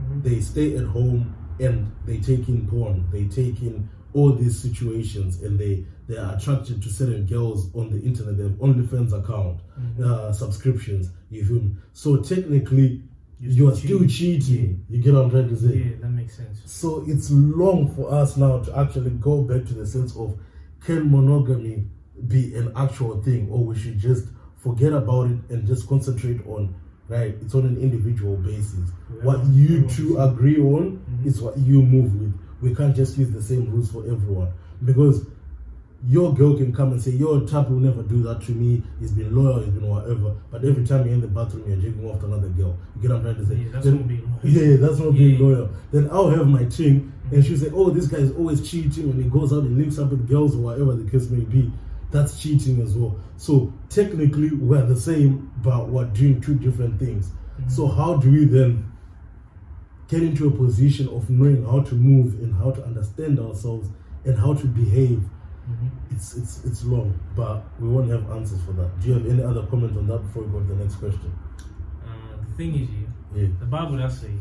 Mhm. 0.00 0.22
they 0.22 0.40
stay 0.40 0.76
at 0.76 0.84
home 0.86 1.34
and 1.58 1.90
they 2.06 2.18
take 2.18 2.48
in 2.48 2.66
porn, 2.68 3.04
they 3.10 3.24
take 3.26 3.60
in 3.62 3.88
all 4.14 4.32
these 4.32 4.58
situations, 4.58 5.42
and 5.42 5.58
they 5.58 5.84
they 6.08 6.16
are 6.16 6.34
attracted 6.36 6.82
to 6.82 6.88
certain 6.90 7.24
girls 7.26 7.70
on 7.74 7.90
the 7.90 8.00
internet. 8.02 8.36
They 8.36 8.42
have 8.44 8.56
only 8.60 8.84
OnlyFans 8.84 9.12
account, 9.12 9.60
Mhm. 9.78 10.04
uh, 10.04 10.32
subscriptions. 10.32 11.10
You 11.30 11.44
feel 11.44 11.60
me? 11.60 11.70
So 11.92 12.16
technically, 12.16 13.02
You're 13.40 13.52
you 13.52 13.68
are 13.70 13.74
still 13.76 14.06
cheating. 14.06 14.84
You 14.90 15.00
get 15.00 15.14
what 15.14 15.24
I'm 15.24 15.30
trying 15.30 15.48
to 15.48 15.56
say? 15.56 15.78
Yeah, 15.78 15.96
that 16.02 16.10
makes 16.10 16.36
sense. 16.36 16.60
So 16.66 17.04
it's 17.06 17.30
long 17.30 17.88
for 17.94 18.12
us 18.12 18.36
now 18.36 18.58
to 18.58 18.78
actually 18.78 19.10
go 19.12 19.42
back 19.42 19.64
to 19.66 19.74
the 19.74 19.86
sense 19.86 20.14
of 20.16 20.36
can 20.84 21.10
monogamy 21.10 21.84
be 22.28 22.54
an 22.54 22.72
actual 22.76 23.22
thing, 23.22 23.48
or 23.50 23.64
we 23.64 23.74
should 23.78 23.98
just 23.98 24.26
forget 24.58 24.92
about 24.92 25.30
it 25.30 25.38
and 25.48 25.66
just 25.66 25.88
concentrate 25.88 26.40
on 26.46 26.74
right? 27.08 27.34
It's 27.42 27.56
on 27.56 27.66
an 27.66 27.76
individual 27.76 28.36
basis. 28.36 28.74
Yeah. 29.16 29.24
What 29.24 29.44
you 29.46 29.80
Yeah. 29.80 29.86
two 29.88 30.18
agree 30.18 30.60
on 30.60 31.00
Mhm. 31.00 31.26
is 31.26 31.40
what 31.42 31.58
you 31.58 31.82
move 31.82 32.14
with. 32.20 32.32
We 32.60 32.74
can't 32.74 32.94
just 32.94 33.16
use 33.18 33.30
the 33.30 33.42
same 33.42 33.70
rules 33.70 33.90
for 33.90 34.04
everyone 34.04 34.52
because 34.84 35.26
your 36.06 36.32
girl 36.34 36.56
can 36.56 36.72
come 36.72 36.92
and 36.92 37.02
say, 37.02 37.10
Your 37.10 37.46
tap 37.46 37.68
will 37.68 37.78
never 37.78 38.02
do 38.02 38.22
that 38.22 38.42
to 38.42 38.52
me. 38.52 38.82
He's 38.98 39.12
been 39.12 39.34
loyal, 39.34 39.60
he's 39.60 39.74
been 39.74 39.86
whatever. 39.86 40.34
But 40.50 40.64
every 40.64 40.86
time 40.86 41.04
you're 41.04 41.14
in 41.14 41.20
the 41.20 41.28
bathroom, 41.28 41.64
you're 41.68 41.76
jacking 41.76 42.08
off 42.08 42.20
to 42.20 42.26
another 42.26 42.48
girl. 42.48 42.76
You 42.96 43.02
get 43.02 43.10
what 43.10 43.16
I'm 43.18 43.22
trying 43.22 43.36
to 43.36 43.46
say? 43.46 43.54
Yeah, 43.56 43.68
that's 43.72 43.84
Then- 43.84 43.96
not 43.96 44.08
being 44.08 44.22
loyal. 44.22 44.40
yeah, 44.44 44.76
that's 44.76 44.98
not 44.98 45.12
being 45.12 45.38
loyal. 45.40 45.70
Then 45.92 46.08
I'll 46.10 46.30
have 46.30 46.46
my 46.46 46.64
thing, 46.64 47.12
and 47.30 47.32
mm-hmm. 47.32 47.40
she'll 47.42 47.58
say, 47.58 47.70
"Oh, 47.74 47.90
this 47.90 48.06
guy 48.06 48.18
is 48.18 48.32
always 48.32 48.68
cheating 48.68 49.08
when 49.08 49.22
he 49.22 49.28
goes 49.28 49.52
out 49.52 49.64
and 49.64 49.76
links 49.76 49.98
up 49.98 50.10
with 50.10 50.26
girls 50.28 50.56
or 50.56 50.60
whatever 50.60 50.94
the 50.94 51.10
case 51.10 51.28
may 51.28 51.44
be." 51.44 51.70
That's 52.10 52.40
cheating 52.40 52.80
as 52.80 52.96
well. 52.96 53.20
So 53.36 53.72
technically, 53.88 54.50
we're 54.50 54.84
the 54.84 54.98
same, 54.98 55.52
but 55.62 55.88
we're 55.88 56.06
doing 56.06 56.40
two 56.40 56.54
different 56.54 56.98
things. 56.98 57.28
Mm-hmm. 57.28 57.68
So 57.68 57.86
how 57.88 58.16
do 58.16 58.30
we 58.30 58.46
then 58.46 58.89
get 60.10 60.22
into 60.22 60.48
a 60.48 60.50
position 60.50 61.08
of 61.08 61.30
knowing 61.30 61.64
how 61.64 61.80
to 61.80 61.94
move 61.94 62.34
and 62.42 62.54
how 62.54 62.70
to 62.72 62.82
understand 62.84 63.38
ourselves 63.38 63.88
and 64.24 64.36
how 64.38 64.54
to 64.54 64.66
behave? 64.66 65.20
Mhm. 65.70 65.90
It's 66.10 66.36
it's 66.36 66.64
it's 66.64 66.84
long, 66.84 67.14
but 67.36 67.62
we 67.80 67.88
won't 67.88 68.10
have 68.10 68.28
answers 68.30 68.60
for 68.62 68.72
that. 68.72 68.90
Do 69.00 69.08
you 69.08 69.14
have 69.14 69.26
any 69.26 69.42
other 69.42 69.64
comment 69.66 69.96
on 69.96 70.06
that 70.08 70.18
before 70.26 70.42
we 70.44 70.52
go 70.52 70.60
to 70.60 70.66
the 70.74 70.82
next 70.84 70.96
question? 70.96 71.30
Uh, 72.04 72.36
the 72.44 72.52
thing 72.56 72.74
is, 72.74 72.88
yeah, 72.90 73.42
Yeah, 73.42 73.48
the 73.60 73.66
Bible 73.66 73.96
does 73.98 74.18
say 74.18 74.32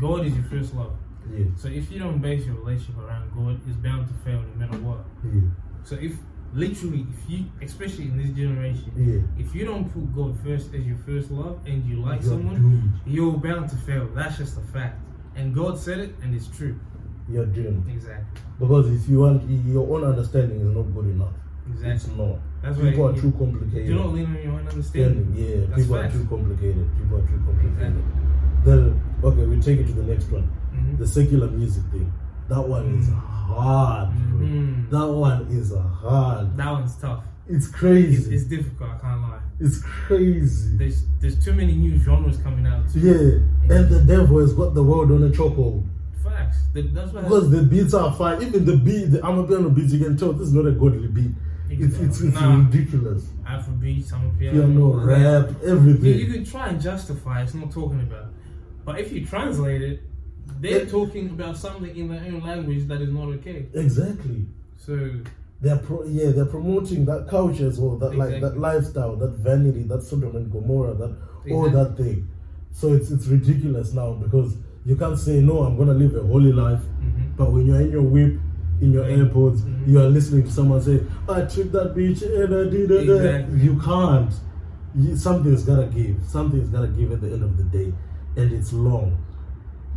God 0.00 0.26
is 0.26 0.34
your 0.34 0.44
first 0.44 0.74
love. 0.74 0.92
yeah, 1.30 1.44
So 1.56 1.68
if 1.68 1.92
you 1.92 1.98
don't 2.00 2.20
base 2.20 2.44
your 2.46 2.56
relationship 2.56 2.98
around 2.98 3.30
God, 3.36 3.60
it's 3.68 3.76
bound 3.76 4.08
to 4.08 4.14
fail 4.24 4.40
no 4.42 4.54
matter 4.66 4.78
what. 4.78 5.04
yeah, 5.24 5.40
So 5.84 5.94
if 5.96 6.18
literally, 6.52 7.06
if 7.10 7.30
you, 7.30 7.44
especially 7.62 8.04
in 8.04 8.16
this 8.18 8.30
generation, 8.30 8.90
yeah. 8.96 9.42
if 9.44 9.54
you 9.54 9.64
don't 9.64 9.84
put 9.92 10.14
God 10.14 10.38
first 10.44 10.74
as 10.74 10.84
your 10.86 10.98
first 10.98 11.30
love 11.30 11.60
and 11.66 11.84
you 11.86 12.02
like 12.02 12.20
You're 12.22 12.30
someone, 12.30 12.56
doomed. 12.56 12.92
you're 13.06 13.32
bound 13.32 13.70
to 13.70 13.76
fail. 13.76 14.08
That's 14.14 14.38
just 14.38 14.58
a 14.58 14.60
fact. 14.72 15.00
And 15.36 15.54
God 15.54 15.78
said 15.78 15.98
it, 15.98 16.14
and 16.22 16.34
it's 16.34 16.48
true. 16.48 16.78
You're 17.28 17.46
doomed. 17.46 17.88
Exactly. 17.88 18.40
Because 18.58 18.90
if 18.90 19.08
you 19.08 19.20
want 19.20 19.48
your 19.66 19.88
own 19.96 20.04
understanding 20.04 20.60
is 20.60 20.74
not 20.76 20.82
good 20.94 21.06
enough. 21.06 21.32
It's 21.70 21.80
Exactly. 21.82 22.14
not. 22.26 22.38
That's 22.60 22.76
why 22.76 22.90
people 22.90 23.06
are 23.08 23.14
you- 23.14 23.20
too 23.22 23.32
complicated. 23.32 23.88
You 23.88 23.94
don't 23.94 24.14
lean 24.14 24.26
on 24.26 24.42
your 24.42 24.52
own 24.52 24.68
Understanding, 24.68 25.32
yeah. 25.36 25.66
That's 25.66 25.82
people 25.82 25.96
are 25.96 26.10
too 26.10 26.24
complicated. 26.26 26.88
People 26.98 27.18
are 27.18 27.26
too 27.26 27.40
complicated. 27.46 27.72
Exactly. 27.72 28.02
Then 28.64 29.00
okay, 29.24 29.44
we 29.46 29.56
take 29.60 29.80
it 29.80 29.86
to 29.86 29.92
the 29.92 30.02
next 30.02 30.30
one. 30.30 30.48
Mhm. 30.74 30.98
The 30.98 31.06
secular 31.06 31.48
music 31.50 31.84
thing. 31.92 32.12
That 32.52 32.68
one 32.68 32.86
is 32.98 33.08
Mm. 33.08 33.14
hard. 33.14 34.08
Mhm. 34.10 34.90
That 34.90 35.08
one 35.08 35.46
is 35.50 35.72
hard. 36.02 36.56
That 36.56 36.70
one's 36.72 36.94
tough. 36.96 37.24
It's 37.48 37.66
It's, 37.66 37.74
crazy. 37.74 38.34
it's 38.34 38.44
difficult. 38.44 38.90
I 38.90 38.98
can't 38.98 39.22
lie. 39.22 39.38
It's 39.58 39.78
crazy. 39.82 40.76
There's 40.76 41.04
there's 41.20 41.42
too 41.44 41.54
many 41.54 41.74
new 41.76 41.96
genres 41.98 42.36
coming 42.38 42.66
out. 42.66 42.88
Too. 42.90 43.00
Yeah, 43.00 43.74
and 43.76 43.88
the 43.88 44.00
devil 44.06 44.38
has 44.40 44.52
got 44.52 44.74
the 44.74 44.82
world 44.82 45.10
on 45.12 45.22
a 45.22 45.30
chokehold. 45.30 45.84
Facts. 46.22 46.58
That- 46.74 46.94
That's 46.94 47.12
why. 47.12 47.22
Because 47.22 47.50
the 47.50 47.62
beats 47.62 47.94
are 47.94 48.12
fine. 48.12 48.42
Even 48.42 48.64
the 48.66 48.76
beat, 48.76 49.06
the 49.12 49.18
Amapiano 49.18 49.74
beats, 49.74 49.92
you 49.94 50.04
can 50.04 50.16
tell 50.16 50.32
this 50.34 50.48
is 50.48 50.54
not 50.54 50.66
a 50.66 50.72
godly 50.72 51.08
beat. 51.08 51.32
It's, 51.70 51.98
it's, 52.00 52.20
it's 52.20 52.34
Nah. 52.38 52.56
ridiculous. 52.58 53.30
Afrobeats, 53.46 54.12
Amapiano, 54.12 54.38
Piano, 54.38 54.84
all 54.84 54.96
that. 54.98 55.06
rap, 55.06 55.50
You, 55.62 55.68
everything. 55.72 56.18
you 56.18 56.26
can 56.34 56.44
try 56.44 56.68
and 56.68 56.78
justify 56.80 57.42
it's 57.42 57.54
not 57.54 57.70
talking 57.72 58.00
about, 58.00 58.26
but 58.84 59.00
if 59.00 59.10
you 59.10 59.24
translate 59.24 59.80
it, 59.80 60.02
they're 60.60 60.86
talking 60.86 61.30
about 61.30 61.56
something 61.56 61.94
in 61.96 62.08
their 62.08 62.20
own 62.20 62.40
language 62.40 62.86
that 62.88 63.00
is 63.00 63.12
not 63.12 63.28
okay. 63.28 63.66
Exactly. 63.74 64.46
So 64.76 65.10
They're 65.60 65.76
pro- 65.78 66.04
yeah, 66.04 66.30
they're 66.32 66.46
promoting 66.46 67.04
that 67.06 67.28
culture 67.28 67.66
as 67.68 67.78
well, 67.78 67.96
that 67.98 68.16
like 68.16 68.40
that 68.40 68.58
lifestyle, 68.58 69.14
that 69.16 69.32
vanity, 69.32 69.84
that 69.84 70.02
Sodom 70.02 70.34
and 70.36 70.50
Gomorrah, 70.50 70.94
that 70.94 71.16
all 71.52 71.70
that 71.70 71.96
thing. 71.96 72.28
So 72.72 72.92
it's 72.94 73.10
it's 73.10 73.26
ridiculous 73.26 73.92
now 73.92 74.12
because 74.14 74.56
you 74.84 74.96
can't 74.96 75.18
say 75.18 75.40
no, 75.40 75.60
I'm 75.60 75.76
gonna 75.76 75.94
live 75.94 76.16
a 76.16 76.22
holy 76.26 76.52
life, 76.52 76.80
mhm. 76.80 77.36
but 77.36 77.52
when 77.52 77.66
you're 77.66 77.80
in 77.80 77.90
your 77.92 78.02
whip, 78.02 78.40
in 78.80 78.90
your 78.92 79.04
Mhm. 79.04 79.30
AirPods, 79.30 79.60
Mhm. 79.60 79.86
you 79.88 80.00
are 80.00 80.08
listening 80.08 80.42
to 80.44 80.50
someone 80.50 80.80
say, 80.82 81.00
"I 81.28 81.42
tripped 81.42 81.72
that 81.72 81.94
beach 81.94 82.22
and 82.22 82.52
I 82.54 82.64
did 82.68 82.90
it." 82.90 83.02
Exactly. 83.08 83.60
You 83.60 83.76
can't. 83.78 84.32
You, 84.96 85.16
something's 85.16 85.62
gotta 85.64 85.86
give. 85.86 86.16
Something's 86.26 86.68
gotta 86.70 86.88
give 86.88 87.12
at 87.12 87.20
the 87.20 87.30
end 87.32 87.44
of 87.44 87.56
the 87.56 87.64
day, 87.64 87.92
and 88.36 88.52
it's 88.52 88.72
long. 88.72 89.16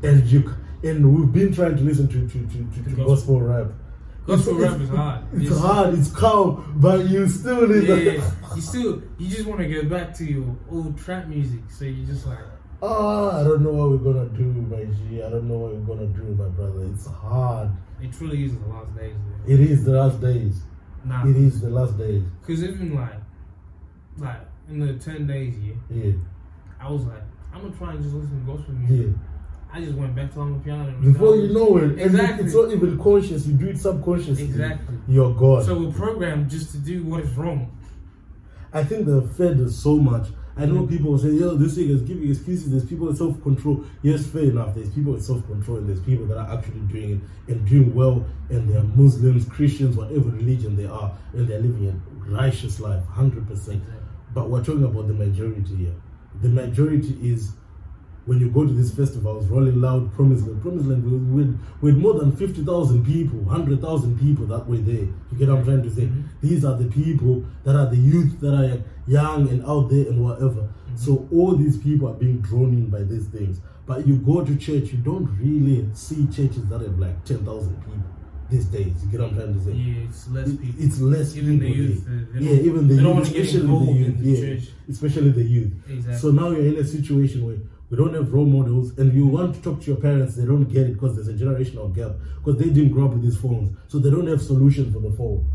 And 0.03 0.23
you 0.25 0.53
and 0.83 1.15
we've 1.15 1.31
been 1.31 1.53
trying 1.53 1.75
to 1.77 1.83
listen 1.83 2.07
to 2.09 2.27
to 2.27 2.39
to, 2.47 2.83
to, 2.83 2.89
to 2.95 3.05
gospel. 3.05 3.41
rap. 3.41 3.67
Gospel 4.27 4.55
It's- 4.59 4.71
rap 4.71 4.81
is 4.81 4.89
hard. 4.89 5.21
It's 5.33 5.43
It's- 5.45 5.59
hard. 5.59 5.93
It's 5.99 6.11
calm, 6.11 6.73
but 6.77 7.07
you 7.09 7.27
still 7.27 7.67
need 7.67 7.83
yeah, 7.87 7.95
that. 8.17 8.33
you 8.55 8.61
still 8.61 9.01
you 9.17 9.29
just 9.29 9.45
want 9.47 9.61
to 9.61 9.67
go 9.67 9.87
back 9.89 10.13
to 10.15 10.25
your 10.25 10.55
old 10.71 10.97
trap 10.97 11.27
music. 11.27 11.61
So 11.69 11.85
you 11.85 12.05
just 12.05 12.25
like 12.27 12.39
Oh, 12.81 13.31
I 13.31 13.43
don't 13.43 13.61
know 13.61 13.71
what 13.71 13.89
we're 13.91 14.13
gonna 14.13 14.29
do, 14.29 14.43
my 14.43 14.83
G. 14.83 15.23
I 15.23 15.29
don't 15.29 15.47
know 15.47 15.57
what 15.57 15.73
we're 15.75 15.95
gonna 15.95 16.07
do, 16.07 16.23
my 16.35 16.49
brother. 16.49 16.83
It's 16.93 17.07
hard. 17.07 17.69
it 18.01 18.11
truly 18.11 18.43
is 18.45 18.57
the 18.57 18.67
last 18.67 18.95
days. 18.95 19.15
Though. 19.47 19.53
It 19.53 19.59
is 19.61 19.83
the 19.85 19.91
last 19.93 20.21
days. 20.21 20.61
Nah, 21.05 21.25
It 21.27 21.35
is 21.37 21.61
the 21.61 21.69
last 21.69 21.97
days. 21.97 22.23
because 22.41 22.63
even 22.63 22.93
like 22.95 23.13
like 24.17 24.41
in 24.69 24.79
the 24.79 24.93
ten 24.95 25.25
days, 25.27 25.55
yeah, 25.59 25.73
Yeah, 25.89 26.11
I 26.79 26.91
was 26.91 27.03
like, 27.05 27.23
I'm 27.53 27.61
gonna 27.61 27.73
try 27.75 27.93
and 27.93 28.03
just 28.03 28.13
listen 28.15 28.45
to 28.45 28.51
gospel 28.51 28.73
music. 28.73 29.07
yeah. 29.07 29.13
I 29.75 29.81
just 29.81 29.97
went 29.97 30.15
back 30.15 30.31
to 30.33 30.39
the 30.39 30.59
piano. 30.63 30.87
and 30.87 31.13
Before 31.13 31.35
you 31.35 31.51
know 31.53 31.75
it, 31.77 31.99
Exactly. 31.99 32.45
it's 32.45 32.55
not 32.55 32.71
even 32.71 32.97
conscious. 32.97 33.45
You 33.45 33.53
do 33.55 33.67
it 33.67 33.77
subconsciously. 33.77 34.45
Exactly. 34.45 34.95
You're 35.09 35.33
gone. 35.33 35.65
So 35.65 35.77
we're 35.77 35.91
programmed 35.91 36.49
just 36.49 36.71
to 36.71 36.77
do 36.77 37.03
what 37.03 37.19
is 37.25 37.35
wrong. 37.35 37.69
I 38.71 38.85
think 38.85 39.05
they're 39.05 39.21
fed 39.21 39.59
us 39.59 39.75
so 39.75 39.97
much. 39.97 40.29
I 40.55 40.65
know 40.65 40.83
Mhm. 40.83 40.89
people 40.89 41.17
say, 41.17 41.31
yo, 41.31 41.55
this 41.57 41.75
thing 41.75 41.89
is 41.89 42.01
giving 42.03 42.29
excuses. 42.29 42.71
There's 42.71 42.85
people 42.85 43.07
with 43.07 43.17
self 43.17 43.41
control. 43.43 43.83
Yes, 44.01 44.25
fair 44.27 44.43
enough. 44.43 44.75
There's 44.75 44.87
people 44.91 45.11
with 45.11 45.23
self 45.25 45.45
control, 45.45 45.79
and 45.79 45.89
there's 45.89 45.99
people 45.99 46.25
that 46.27 46.37
are 46.37 46.57
actually 46.57 46.79
doing 46.89 47.21
it 47.47 47.51
and 47.51 47.67
doing 47.67 47.93
well, 47.93 48.23
and 48.49 48.69
they're 48.69 48.81
Muslims, 48.95 49.43
Christians, 49.43 49.97
whatever 49.97 50.29
religion 50.29 50.77
they 50.77 50.85
are, 50.85 51.11
and 51.33 51.49
they're 51.49 51.59
living 51.59 51.89
a 51.89 52.31
righteous 52.31 52.79
life, 52.79 53.03
100%. 53.09 53.81
But 54.33 54.49
we're 54.49 54.63
talking 54.63 54.85
about 54.85 55.07
the 55.09 55.13
majority 55.13 55.75
here. 55.75 55.93
The 56.41 56.47
majority 56.49 57.17
is 57.21 57.51
when 58.25 58.39
you 58.39 58.49
go 58.49 58.65
to 58.65 58.73
these 58.73 58.91
festivals, 58.91 59.45
Rolling 59.47 59.79
Loud, 59.81 60.13
Promised 60.15 60.47
Land, 60.47 60.61
Promised 60.61 60.87
Land, 60.87 61.03
with, 61.03 61.21
with, 61.47 61.59
with 61.81 61.95
more 61.97 62.15
than 62.15 62.31
50,000 62.35 63.05
people, 63.05 63.37
100,000 63.39 64.19
people 64.19 64.45
that 64.47 64.67
were 64.67 64.77
there. 64.77 65.05
You 65.31 65.37
get 65.37 65.49
what 65.49 65.59
I'm 65.59 65.63
trying 65.65 65.83
to 65.83 65.89
say? 65.91 66.03
Mhm. 66.07 66.23
These 66.41 66.65
are 66.65 66.75
the 66.75 66.85
people 66.89 67.43
that 67.63 67.75
are 67.75 67.85
the 67.89 67.97
youth 67.97 68.39
that 68.41 68.53
are 68.55 68.81
young 69.07 69.47
and 69.49 69.63
out 69.65 69.89
there 69.89 70.07
and 70.09 70.23
whatever. 70.23 70.67
So 70.95 71.27
all 71.31 71.55
these 71.55 71.77
people 71.77 72.07
are 72.07 72.13
being 72.15 72.39
drawn 72.39 72.69
in 72.73 72.89
by 72.89 73.03
these 73.03 73.27
things. 73.27 73.59
But 73.85 74.07
you 74.07 74.15
go 74.15 74.43
to 74.43 74.55
church, 74.55 74.91
you 74.91 74.97
don't 74.99 75.29
really 75.39 75.87
see 75.93 76.25
churches 76.27 76.65
that 76.69 76.81
have 76.81 76.97
like 76.97 77.23
10,000 77.25 77.75
people 77.75 77.93
these 78.49 78.65
days. 78.65 78.93
You 79.03 79.11
get 79.11 79.19
what 79.21 79.29
I'm 79.31 79.35
trying 79.35 79.53
to 79.53 79.63
say? 79.65 79.71
Yeah, 79.73 80.07
it's 80.07 80.27
less 80.29 80.49
people. 80.51 80.83
It's 80.85 80.99
less 81.01 81.35
Even 81.37 81.59
the 81.59 81.69
youth, 81.69 82.05
they- 82.07 82.39
they 82.39 82.45
yeah, 82.45 82.61
even 82.69 82.87
the 82.87 82.95
youth, 82.95 83.21
especially 83.27 83.67
the 83.67 83.93
youth. 83.93 84.17
the 84.19 84.29
yeah, 84.29 84.39
church. 84.55 84.69
especially 84.89 85.29
the 85.31 85.43
youth. 85.43 85.73
Exactly. 85.89 86.17
So 86.19 86.31
now 86.31 86.49
you're 86.49 86.65
in 86.65 86.77
a 86.77 86.83
situation 86.83 87.45
where 87.45 87.57
we 87.89 87.97
don't 87.97 88.13
have 88.13 88.33
role 88.33 88.45
models, 88.45 88.97
and 88.97 89.13
you 89.13 89.27
want 89.27 89.55
to 89.55 89.61
talk 89.61 89.79
to 89.81 89.87
your 89.87 89.97
parents, 89.97 90.35
they 90.35 90.45
don't 90.45 90.65
get 90.65 90.83
it 90.83 90.93
because 90.93 91.15
there's 91.15 91.27
a 91.27 91.33
generational 91.33 91.93
gap 91.93 92.11
because 92.37 92.57
they 92.57 92.69
didn't 92.69 92.91
grow 92.91 93.05
up 93.05 93.13
with 93.13 93.23
these 93.23 93.37
phones, 93.37 93.75
so 93.87 93.99
they 93.99 94.09
don't 94.09 94.27
have 94.27 94.41
solution 94.41 94.91
for 94.91 94.99
the 94.99 95.11
phone. 95.11 95.45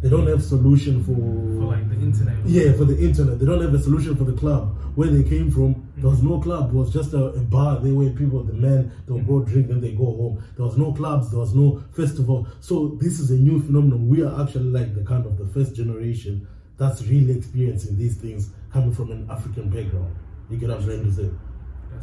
They 0.00 0.08
don't 0.08 0.26
have 0.28 0.42
solution 0.42 1.04
for, 1.04 1.12
for 1.12 1.76
like 1.76 1.86
the 1.90 1.96
internet. 1.96 2.46
yeah 2.46 2.72
for 2.72 2.86
the 2.86 2.98
internet. 2.98 3.38
They 3.38 3.44
don't 3.44 3.60
have 3.60 3.74
a 3.74 3.78
solution 3.78 4.16
for 4.16 4.24
the 4.24 4.32
club 4.32 4.74
where 4.94 5.08
they 5.08 5.28
came 5.28 5.50
from. 5.50 5.86
There 5.98 6.08
was 6.08 6.22
no 6.22 6.40
club. 6.40 6.70
It 6.70 6.74
was 6.74 6.90
just 6.90 7.12
a, 7.12 7.24
a 7.26 7.40
bar. 7.40 7.80
They 7.80 7.92
were 7.92 8.08
people, 8.08 8.42
the 8.42 8.54
men. 8.54 8.90
They'll 9.06 9.18
go 9.18 9.40
drink, 9.40 9.68
then 9.68 9.82
they 9.82 9.92
go 9.92 10.06
home. 10.06 10.42
There 10.56 10.64
was 10.64 10.78
no 10.78 10.94
clubs. 10.94 11.30
There 11.30 11.38
was 11.38 11.54
no 11.54 11.84
festival. 11.94 12.48
So 12.60 12.96
this 12.98 13.20
is 13.20 13.30
a 13.30 13.34
new 13.34 13.60
phenomenon. 13.60 14.08
We 14.08 14.22
are 14.22 14.42
actually 14.42 14.70
like 14.70 14.94
the 14.94 15.04
kind 15.04 15.26
of 15.26 15.36
the 15.36 15.46
first 15.48 15.76
generation 15.76 16.48
that's 16.78 17.02
really 17.02 17.36
experiencing 17.36 17.98
these 17.98 18.16
things 18.16 18.48
coming 18.72 18.94
from 18.94 19.10
an 19.12 19.28
African 19.30 19.68
background. 19.68 20.16
You 20.48 20.56
get 20.56 20.70
what 20.70 20.78
I'm 20.78 20.84
trying 20.86 21.04
to 21.04 21.12
say? 21.12 21.30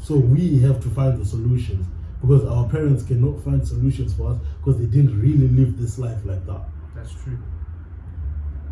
So 0.02 0.15
we 0.17 0.60
have 0.60 0.82
to 0.84 0.89
find 0.89 1.19
the 1.19 1.26
solutions 1.26 1.88
because 2.21 2.45
our 2.45 2.67
parents 2.69 3.04
cannot 3.04 3.43
find 3.43 3.67
solutions 3.67 4.13
for 4.13 4.32
us 4.32 4.39
because 4.60 4.80
they 4.80 4.86
didn't 4.86 5.19
really 5.19 5.47
live 5.47 5.78
this 5.78 5.97
life 5.97 6.19
like 6.26 6.45
that. 6.45 6.62
That's 6.95 7.13
true. 7.23 7.38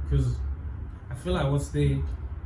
Because 0.03 0.35
I 1.09 1.15
feel 1.15 1.33
like 1.33 1.49
what's 1.51 1.69
they 1.69 1.99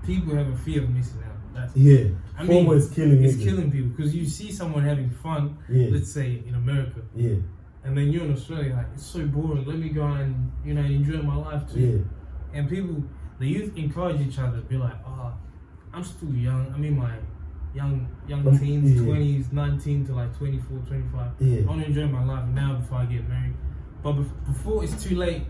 people 0.06 0.36
have 0.36 0.48
a 0.48 0.58
fear 0.58 0.84
of 0.84 0.90
missing 0.90 1.22
out. 1.24 1.36
That's 1.54 1.76
Yeah, 1.76 2.10
I 2.38 2.44
mean, 2.44 2.66
FOMO 2.66 2.76
is 2.76 2.90
killing 2.90 3.24
it's 3.24 3.38
killing 3.38 3.72
people 3.72 3.90
because 3.90 4.16
you 4.16 4.26
see 4.26 4.52
someone 4.52 4.84
having 4.84 5.10
fun. 5.10 5.58
Yeah. 5.68 5.88
Let's 5.92 6.12
say 6.12 6.44
in 6.46 6.56
America, 6.56 7.02
Yeah, 7.16 7.36
and 7.84 7.98
then 7.98 8.12
you're 8.12 8.24
in 8.26 8.34
Australia. 8.34 8.76
Like 8.76 8.88
it's 8.94 9.06
so 9.06 9.26
boring. 9.26 9.66
Let 9.66 9.78
me 9.78 9.90
go 9.90 10.04
and 10.06 10.52
you 10.64 10.74
know 10.74 10.82
enjoy 10.82 11.22
my 11.22 11.36
life 11.36 11.64
too. 11.72 11.80
yeah, 11.80 12.58
And 12.58 12.70
people, 12.70 13.04
the 13.40 13.48
youth 13.48 13.76
encourage 13.76 14.22
each 14.22 14.38
other. 14.40 14.62
Be 14.62 14.78
like, 14.78 14.96
oh, 15.06 15.34
I'm 15.94 16.04
still 16.04 16.34
young. 16.34 16.72
I'm 16.74 16.84
in 16.84 16.98
my 16.98 17.16
young 17.74 18.08
young 18.28 18.48
Um, 18.48 18.58
teens, 18.60 18.94
yeah. 18.94 19.04
twenties, 19.06 19.52
19 19.52 20.06
to 20.08 20.14
like 20.16 20.36
24, 20.38 20.80
25. 20.88 21.32
Yeah. 21.40 21.62
I 21.62 21.66
want 21.66 21.82
to 21.82 21.88
enjoy 21.88 22.08
my 22.08 22.24
life 22.26 22.48
now 22.50 22.76
before 22.80 23.00
I 23.00 23.06
get 23.06 23.28
married. 23.30 23.54
But 24.04 24.14
bef- 24.16 24.46
before 24.48 24.84
it's 24.84 25.04
too 25.04 25.16
late, 25.16 25.44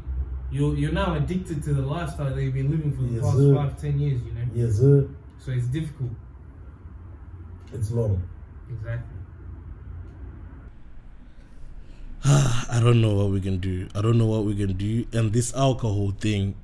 you're 0.52 0.76
you're 0.76 0.92
now 0.92 1.16
addicted 1.16 1.64
to 1.64 1.74
the 1.74 1.82
lifestyle 1.82 2.34
that 2.34 2.42
you've 2.44 2.54
been 2.54 2.72
living 2.72 2.92
for 2.92 3.04
the 3.04 3.14
Yes, 3.16 3.24
past 3.24 3.38
sir. 3.38 3.56
five, 3.56 3.78
ten 3.82 4.00
years. 4.00 4.22
You 4.24 4.34
know, 4.34 4.46
yes, 4.54 4.76
sir. 4.78 5.08
so 5.38 5.52
it's 5.52 5.68
difficult. 5.68 6.12
It's 7.74 7.92
long. 7.92 8.22
Exactly. 8.70 9.16
I 12.26 12.80
don't 12.84 13.02
know 13.02 13.16
what 13.16 13.30
we 13.30 13.40
can 13.42 13.58
do. 13.60 13.88
I 13.96 14.02
don't 14.02 14.18
know 14.18 14.26
what 14.26 14.44
we 14.46 14.56
can 14.56 14.74
do. 14.74 15.06
And 15.14 15.32
this 15.32 15.54
alcohol 15.56 16.12
thing, 16.12 16.56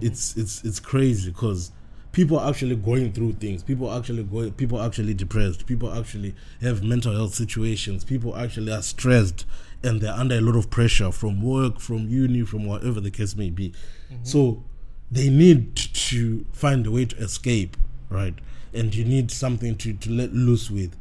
it's 0.00 0.36
it's 0.36 0.64
it's 0.64 0.80
crazy 0.80 1.30
because 1.30 1.72
people 2.18 2.36
are 2.36 2.50
actually 2.50 2.74
going 2.74 3.12
through 3.12 3.32
things. 3.34 3.62
People 3.62 3.88
are 3.88 3.96
actually 3.96 4.24
going. 4.24 4.50
People 4.50 4.80
are 4.80 4.86
actually 4.86 5.14
depressed. 5.14 5.66
People 5.66 5.92
actually 5.92 6.34
have 6.60 6.82
mental 6.82 7.14
health 7.14 7.32
situations. 7.32 8.02
People 8.02 8.36
actually 8.36 8.72
are 8.72 8.82
stressed 8.82 9.46
and 9.84 10.00
they're 10.00 10.12
under 10.12 10.34
a 10.34 10.40
lot 10.40 10.56
of 10.56 10.68
pressure 10.68 11.12
from 11.12 11.40
work, 11.40 11.78
from 11.78 12.08
uni, 12.08 12.42
from 12.42 12.66
whatever 12.66 13.00
the 13.00 13.12
case 13.12 13.36
may 13.36 13.50
be. 13.50 13.68
Mm-hmm. 14.12 14.24
So 14.24 14.64
they 15.12 15.30
need 15.30 15.76
to 15.76 16.44
find 16.52 16.84
a 16.88 16.90
way 16.90 17.04
to 17.04 17.16
escape, 17.18 17.76
right? 18.08 18.34
And 18.74 18.92
you 18.92 19.04
need 19.04 19.30
something 19.30 19.76
to 19.76 19.92
to 19.92 20.10
let 20.10 20.32
loose 20.32 20.72
with. 20.72 20.96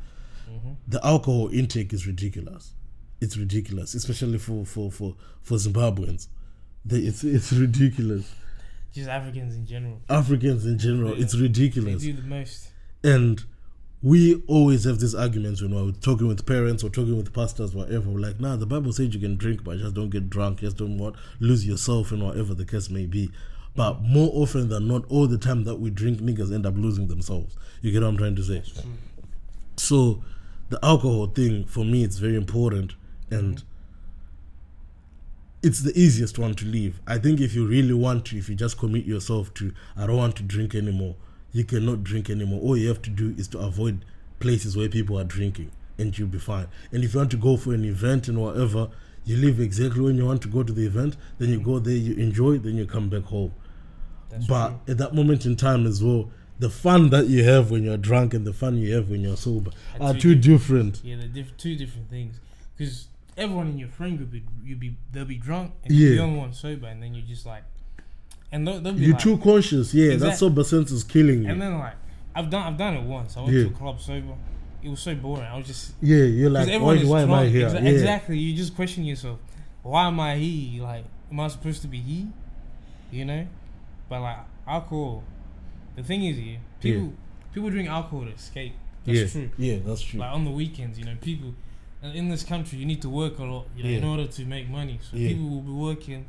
Mm-hmm. 0.48 0.74
The 0.88 1.04
alcohol 1.04 1.50
intake 1.52 1.94
is 1.94 2.06
ridiculous 2.06 2.74
it's 3.20 3.36
ridiculous, 3.36 3.96
especially 3.96 4.38
for 4.38 4.64
for 4.68 4.92
for 4.92 5.16
for 5.42 5.56
Zimbabweans. 5.58 6.28
They, 6.86 7.00
it's 7.00 7.24
it's 7.24 7.52
ridiculous. 7.52 8.32
Just 8.94 9.10
Africans 9.10 9.56
in 9.56 9.66
general. 9.66 10.02
Africans 10.10 10.66
in 10.66 10.78
general, 10.78 11.16
Yeah. 11.16 11.24
it's 11.24 11.34
They 11.34 11.42
ridiculous. 11.42 12.02
do 12.04 12.14
the 12.14 12.22
most. 12.24 12.70
And 13.04 13.44
we 14.02 14.44
always 14.48 14.84
have 14.84 15.00
these 15.00 15.16
arguments 15.16 15.62
when 15.62 15.74
we're 15.74 15.92
talking 15.92 16.28
with 16.28 16.46
parents 16.46 16.84
or 16.84 16.90
talking 16.90 17.18
with 17.18 17.34
pastors, 17.34 17.74
whatever. 17.74 18.10
We're 18.10 18.20
like, 18.20 18.40
nah, 18.40 18.56
the 18.56 18.66
Bible 18.66 18.94
says 18.94 19.14
you 19.14 19.20
can 19.20 19.38
drink, 19.38 19.64
but 19.64 19.78
just 19.78 19.94
don't 19.96 20.10
get 20.10 20.30
drunk. 20.30 20.60
Just 20.60 20.78
don't 20.78 20.98
what 20.98 21.16
lose 21.40 21.66
yourself 21.66 22.12
and 22.12 22.24
whatever 22.24 22.54
the 22.54 22.66
case 22.66 22.90
may 22.90 23.06
be. 23.06 23.32
But 23.76 24.02
mm. 24.02 24.10
more 24.10 24.32
often 24.34 24.70
than 24.70 24.88
not, 24.88 25.06
all 25.10 25.28
the 25.28 25.38
time 25.38 25.64
that 25.66 25.76
we 25.76 25.90
drink, 25.90 26.20
niggas 26.20 26.54
end 26.54 26.66
up 26.66 26.76
losing 26.76 27.08
themselves. 27.08 27.56
You 27.82 27.92
get 27.92 28.02
what 28.02 28.10
I'm 28.10 28.18
trying 28.18 28.36
to 28.36 28.44
say? 28.44 28.64
So 29.78 30.24
the 30.70 30.80
alcohol 30.84 31.28
thing 31.28 31.66
for 31.66 31.86
me 31.86 32.04
it's 32.04 32.18
very 32.18 32.36
important 32.36 32.94
and 33.30 33.56
mm-hmm. 33.58 33.68
It's 35.68 35.82
the 35.82 35.98
easiest 36.00 36.40
one 36.40 36.56
to 36.56 36.66
leave. 36.66 37.00
I 37.06 37.18
think 37.18 37.40
if 37.40 37.54
you 37.54 37.68
really 37.68 37.94
want 37.94 38.26
to, 38.28 38.38
if 38.38 38.50
you 38.50 38.56
just 38.56 38.78
commit 38.78 39.06
yourself 39.06 39.54
to 39.56 39.74
I 39.96 40.08
don't 40.08 40.18
want 40.18 40.36
to 40.38 40.44
drink 40.44 40.74
anymore, 40.74 41.16
you 41.52 41.64
cannot 41.66 42.04
drink 42.04 42.30
anymore. 42.30 42.60
All 42.62 42.78
you 42.78 42.88
have 42.88 43.02
to 43.04 43.10
do 43.10 43.36
is 43.38 43.48
to 43.50 43.60
avoid 43.60 44.04
places 44.40 44.76
where 44.78 44.90
people 44.90 45.20
are 45.20 45.24
drinking 45.24 45.72
and 45.98 46.18
you'll 46.18 46.28
be 46.28 46.40
fine. 46.40 46.68
And 46.92 47.04
if 47.04 47.14
you 47.14 47.20
want 47.20 47.32
to 47.32 47.38
go 47.38 47.58
for 47.58 47.74
an 47.74 47.86
event 47.86 48.28
and 48.28 48.40
whatever, 48.42 48.90
you 49.26 49.36
leave 49.38 49.60
exactly 49.60 50.02
when 50.02 50.16
you 50.16 50.26
want 50.26 50.42
to 50.44 50.48
go 50.48 50.64
to 50.64 50.72
the 50.72 50.86
event, 50.86 51.18
then 51.38 51.50
you 51.50 51.60
go 51.60 51.80
there, 51.80 51.96
you 51.96 52.14
enjoy, 52.16 52.58
then 52.60 52.76
you 52.78 52.86
come 52.86 53.10
back 53.10 53.24
home. 53.24 53.54
That's 54.30 54.46
But 54.48 54.70
true. 54.70 54.80
at 54.94 54.98
that 55.00 55.14
moment 55.16 55.46
in 55.46 55.56
time 55.56 55.86
as 55.86 56.04
well, 56.04 56.30
the 56.60 56.70
fun 56.70 57.10
that 57.12 57.28
you 57.28 57.44
have 57.44 57.70
when 57.72 57.84
you're 57.84 57.98
drunk 57.98 58.34
and 58.34 58.46
the 58.46 58.54
fun 58.54 58.78
you 58.78 58.96
have 58.96 59.10
when 59.10 59.22
you're 59.22 59.38
sober 59.38 59.72
Are 60.00 60.10
are 60.10 60.14
two 60.14 60.34
two 60.34 60.36
different. 60.36 61.02
Yeah, 61.04 61.18
they're 61.18 61.28
diff- 61.28 61.58
two 61.58 61.76
different 61.76 62.10
things. 62.10 62.40
Because 62.76 63.08
everyone 63.38 63.68
in 63.68 63.78
your 63.78 63.90
friend 63.90 64.18
group, 64.18 64.34
you 64.64 64.76
be 64.76 64.98
they'll 65.12 65.26
be 65.26 65.38
drunk 65.38 65.74
and 65.84 65.94
Yeah. 65.94 66.08
you're 66.08 66.16
the 66.18 66.22
only 66.24 66.40
one 66.40 66.54
sober, 66.54 66.88
and 66.88 67.02
then 67.02 67.14
you're 67.14 67.26
just 67.26 67.46
like, 67.46 67.64
and 68.52 68.68
they'll, 68.68 68.80
they'll 68.82 68.94
be 68.94 69.02
You're 69.02 69.14
like, 69.14 69.22
too 69.22 69.38
conscious, 69.38 69.94
yeah. 69.94 70.08
That 70.08 70.14
Exact- 70.16 70.38
sober 70.40 70.64
sense 70.64 70.92
is 70.92 71.04
killing 71.04 71.44
you. 71.44 71.50
and 71.50 71.62
then 71.62 71.78
like, 71.78 71.96
I've 72.36 72.50
done 72.50 72.64
I've 72.74 72.78
done 72.78 72.96
it 72.96 73.04
once. 73.04 73.38
I 73.38 73.42
went 73.42 73.54
Yeah. 73.54 73.64
to 73.64 73.70
a 73.70 73.74
club 73.74 74.00
sober. 74.02 74.34
It 74.84 74.90
was 74.90 75.00
so 75.00 75.16
boring. 75.16 75.44
I 75.44 75.58
was 75.58 75.68
just 75.68 75.94
yeah, 76.02 76.24
You're 76.24 76.50
like, 76.50 76.68
why, 76.82 76.98
why 77.04 77.22
am 77.22 77.34
I 77.34 77.46
here? 77.48 77.68
Exa- 77.68 77.84
yeah. 77.84 77.90
Exactly. 77.90 78.38
You 78.38 78.56
just 78.56 78.76
question 78.76 79.04
yourself. 79.06 79.40
Why 79.84 80.08
am 80.08 80.20
I 80.20 80.36
here? 80.36 80.84
Like, 80.84 81.06
am 81.32 81.40
I 81.40 81.48
supposed 81.48 81.82
to 81.82 81.88
be 81.88 82.00
here? 82.00 82.28
You 83.12 83.26
know, 83.26 83.48
but 84.10 84.22
like 84.22 84.38
alcohol. 84.68 85.24
The 85.96 86.04
thing 86.04 86.24
is, 86.26 86.40
yeah, 86.40 86.58
people 86.80 87.14
people 87.54 87.70
drink 87.70 87.90
alcohol 87.90 88.26
to 88.26 88.32
escape. 88.32 88.74
That's 89.06 89.18
yeah. 89.20 89.28
true. 89.42 89.50
Yeah, 89.58 89.78
that's 89.86 90.02
true. 90.02 90.20
like 90.20 90.32
on 90.32 90.46
the 90.46 90.52
weekends, 90.52 91.00
you 91.00 91.06
know, 91.06 91.16
people 91.22 91.56
and 92.02 92.16
in 92.16 92.30
this 92.30 92.44
country 92.44 92.78
you 92.80 92.86
need 92.86 93.02
to 93.02 93.10
work 93.10 93.40
a 93.40 93.44
lot, 93.44 93.66
you 93.76 93.84
know, 93.84 93.90
in 93.90 94.04
order 94.04 94.28
to 94.28 94.46
make 94.46 94.70
money. 94.70 95.00
So 95.02 95.18
Yeah. 95.18 95.30
people 95.30 95.50
will 95.50 95.62
be 95.62 95.72
working 95.72 96.26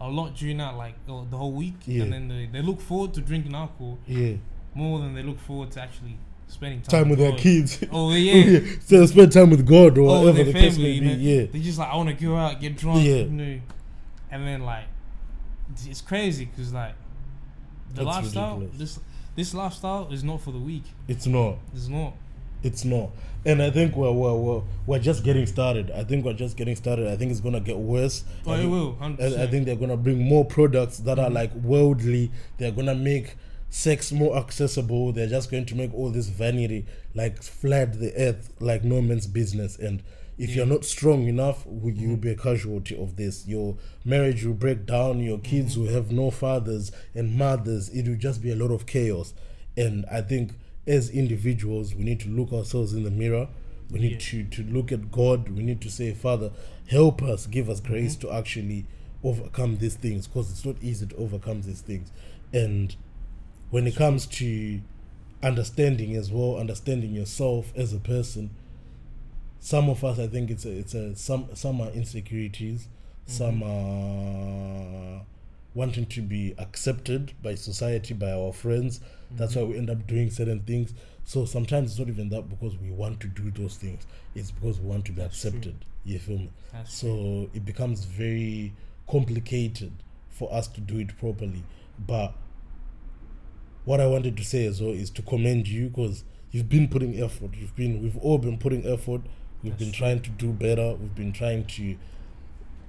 a 0.00 0.08
lot 0.08 0.34
during 0.36 0.58
that 0.58 0.76
like 0.76 0.94
the 1.06 1.24
the 1.30 1.36
whole 1.36 1.52
week, 1.52 1.74
Yeah. 1.86 2.02
and 2.04 2.12
then 2.12 2.28
they, 2.28 2.46
they 2.46 2.62
look 2.62 2.80
forward 2.80 3.14
to 3.14 3.20
drinking 3.20 3.54
alcohol 3.54 3.98
yeah. 4.06 4.34
more 4.74 5.00
than 5.00 5.14
they 5.14 5.22
look 5.22 5.40
forward 5.40 5.70
to 5.72 5.82
actually 5.82 6.16
spending 6.46 6.80
time, 6.82 7.02
Time 7.02 7.08
with 7.10 7.18
their 7.18 7.32
kids. 7.36 7.82
Oh, 7.92 8.10
oh 8.10 8.14
yeah. 8.14 8.60
so 8.84 9.04
spend 9.06 9.32
time 9.32 9.50
with 9.50 9.66
God 9.66 9.98
or 9.98 10.08
Oh, 10.08 10.20
whatever 10.20 10.44
the 10.44 10.52
case 10.52 10.74
family, 10.76 10.88
may 10.90 10.94
you 10.94 11.00
be. 11.00 11.06
know, 11.08 11.14
Yeah. 11.40 11.46
they 11.52 11.60
just 11.60 11.78
like 11.78 11.88
I 11.88 11.96
want 11.96 12.08
to 12.10 12.14
go 12.24 12.36
out, 12.36 12.60
get 12.60 12.76
drunk, 12.76 13.04
Yeah. 13.04 13.14
you 13.16 13.30
know, 13.30 13.60
and 14.30 14.46
then 14.46 14.62
like 14.64 14.84
it's 15.86 16.00
crazy 16.00 16.44
because 16.46 16.72
like 16.72 16.94
the 17.90 18.04
That's 18.04 18.06
lifestyle, 18.06 18.58
ridiculous. 18.58 18.94
this 18.94 19.00
this 19.34 19.54
lifestyle 19.54 20.08
is 20.12 20.22
not 20.24 20.40
for 20.40 20.52
the 20.52 20.58
weak. 20.58 20.84
It's 21.06 21.26
not. 21.26 21.58
It's 21.74 21.88
not. 21.88 22.14
It's 22.62 22.84
not. 22.84 23.10
And 23.44 23.62
I 23.62 23.70
think 23.70 23.96
we're, 23.96 24.12
we're, 24.12 24.34
we're, 24.34 24.62
we're 24.86 24.98
just 24.98 25.24
getting 25.24 25.46
started. 25.46 25.90
I 25.92 26.04
think 26.04 26.24
we're 26.24 26.32
just 26.32 26.56
getting 26.56 26.76
started. 26.76 27.08
I 27.08 27.16
think 27.16 27.30
it's 27.30 27.40
going 27.40 27.54
to 27.54 27.60
get 27.60 27.78
worse. 27.78 28.24
Oh, 28.46 28.52
I 28.52 28.60
it 28.60 28.66
will. 28.66 28.94
100%. 28.94 29.18
And 29.20 29.40
I 29.40 29.46
think 29.46 29.66
they're 29.66 29.76
gonna 29.76 29.96
bring 29.96 30.18
more 30.18 30.44
products 30.44 30.98
that 30.98 31.18
are 31.18 31.30
like 31.30 31.54
worldly. 31.54 32.30
They're 32.58 32.72
gonna 32.72 32.94
make 32.94 33.36
sex 33.70 34.12
more 34.12 34.36
accessible. 34.36 35.12
They're 35.12 35.28
just 35.28 35.50
going 35.50 35.66
to 35.66 35.74
make 35.74 35.94
all 35.94 36.10
this 36.10 36.28
vanity 36.28 36.86
like 37.14 37.42
flood 37.42 37.94
the 37.94 38.12
earth 38.16 38.52
like 38.60 38.84
no 38.84 39.00
man's 39.00 39.26
business. 39.26 39.78
And 39.78 40.02
if 40.38 40.54
you're 40.54 40.66
not 40.66 40.84
strong 40.84 41.26
enough, 41.26 41.66
you'll 41.66 41.92
you 41.92 42.16
be 42.16 42.30
a 42.30 42.36
casualty 42.36 42.96
of 42.96 43.16
this? 43.16 43.46
Your 43.46 43.76
marriage 44.04 44.44
will 44.44 44.54
break 44.54 44.86
down. 44.86 45.20
Your 45.20 45.38
kids 45.38 45.76
will 45.76 45.88
have 45.88 46.12
no 46.12 46.30
fathers 46.30 46.92
and 47.14 47.36
mothers. 47.36 47.88
It 47.88 48.08
will 48.08 48.16
just 48.16 48.40
be 48.40 48.52
a 48.52 48.56
lot 48.56 48.70
of 48.70 48.86
chaos. 48.86 49.34
And 49.76 50.06
I 50.10 50.20
think 50.20 50.52
as 50.88 51.10
individuals, 51.10 51.94
we 51.94 52.02
need 52.02 52.18
to 52.20 52.28
look 52.28 52.52
ourselves 52.52 52.94
in 52.94 53.04
the 53.04 53.10
mirror. 53.10 53.48
We 53.90 54.00
need 54.00 54.20
to, 54.20 54.44
to 54.44 54.62
look 54.64 54.90
at 54.90 55.12
God. 55.12 55.50
We 55.50 55.62
need 55.62 55.80
to 55.82 55.90
say, 55.90 56.12
Father, 56.12 56.50
help 56.88 57.22
us, 57.22 57.46
give 57.46 57.68
us 57.68 57.80
mm-hmm. 57.80 57.92
grace 57.92 58.16
to 58.16 58.32
actually 58.32 58.86
overcome 59.22 59.76
these 59.76 59.96
things 59.96 60.26
because 60.26 60.50
it's 60.50 60.64
not 60.64 60.76
easy 60.80 61.06
to 61.06 61.16
overcome 61.16 61.62
these 61.62 61.82
things. 61.82 62.10
And 62.52 62.96
when 63.70 63.86
it 63.86 63.96
comes 63.96 64.26
to 64.26 64.80
understanding 65.42 66.16
as 66.16 66.30
well, 66.30 66.56
understanding 66.56 67.14
yourself 67.14 67.72
as 67.76 67.92
a 67.92 67.98
person, 67.98 68.50
some 69.60 69.90
of 69.90 70.04
us, 70.04 70.18
I 70.18 70.26
think 70.26 70.50
it's 70.50 70.64
a, 70.64 70.70
it's 70.70 70.94
a 70.94 71.16
some 71.16 71.48
some 71.54 71.80
are 71.80 71.90
insecurities, 71.90 72.88
mm-hmm. 73.26 73.32
some 73.32 73.62
are 73.62 75.24
wanting 75.78 76.06
to 76.06 76.20
be 76.20 76.54
accepted 76.58 77.32
by 77.40 77.54
society, 77.54 78.12
by 78.12 78.32
our 78.32 78.52
friends. 78.52 79.00
That's 79.30 79.54
why 79.54 79.62
we 79.62 79.76
end 79.78 79.90
up 79.90 80.06
doing 80.08 80.28
certain 80.28 80.60
things. 80.62 80.92
So 81.24 81.44
sometimes 81.44 81.90
it's 81.92 81.98
not 82.00 82.08
even 82.08 82.30
that 82.30 82.48
because 82.48 82.76
we 82.78 82.90
want 82.90 83.20
to 83.20 83.28
do 83.28 83.50
those 83.52 83.76
things. 83.76 84.04
It's 84.34 84.50
because 84.50 84.80
we 84.80 84.88
want 84.88 85.04
to 85.04 85.12
be 85.12 85.22
That's 85.22 85.40
true. 85.40 85.50
accepted. 85.50 85.84
You 86.04 86.18
feel 86.18 86.38
me? 86.38 86.50
That's 86.72 86.92
So 86.92 87.48
it 87.54 87.64
becomes 87.64 88.04
very 88.06 88.72
complicated 89.08 89.92
for 90.28 90.52
us 90.52 90.66
to 90.68 90.80
do 90.80 90.98
it 90.98 91.16
properly. 91.16 91.62
But 91.98 92.34
what 93.84 94.00
I 94.00 94.06
wanted 94.06 94.36
to 94.38 94.44
say 94.44 94.66
as 94.66 94.80
well 94.80 94.90
is 94.92 95.10
to 95.10 95.22
commend 95.22 95.68
you 95.68 95.90
because 95.90 96.24
you've 96.50 96.68
been 96.68 96.88
putting 96.88 97.22
effort. 97.22 97.50
You've 97.56 97.76
been, 97.76 98.02
we've 98.02 98.16
all 98.18 98.38
been 98.38 98.58
putting 98.58 98.84
effort. 98.84 99.20
We've 99.62 99.72
That's 99.72 99.84
been 99.84 99.92
true. 99.92 99.98
trying 100.06 100.20
to 100.22 100.30
do 100.30 100.52
better. 100.52 100.96
We've 101.00 101.14
been 101.14 101.32
trying 101.32 101.66
to 101.66 101.96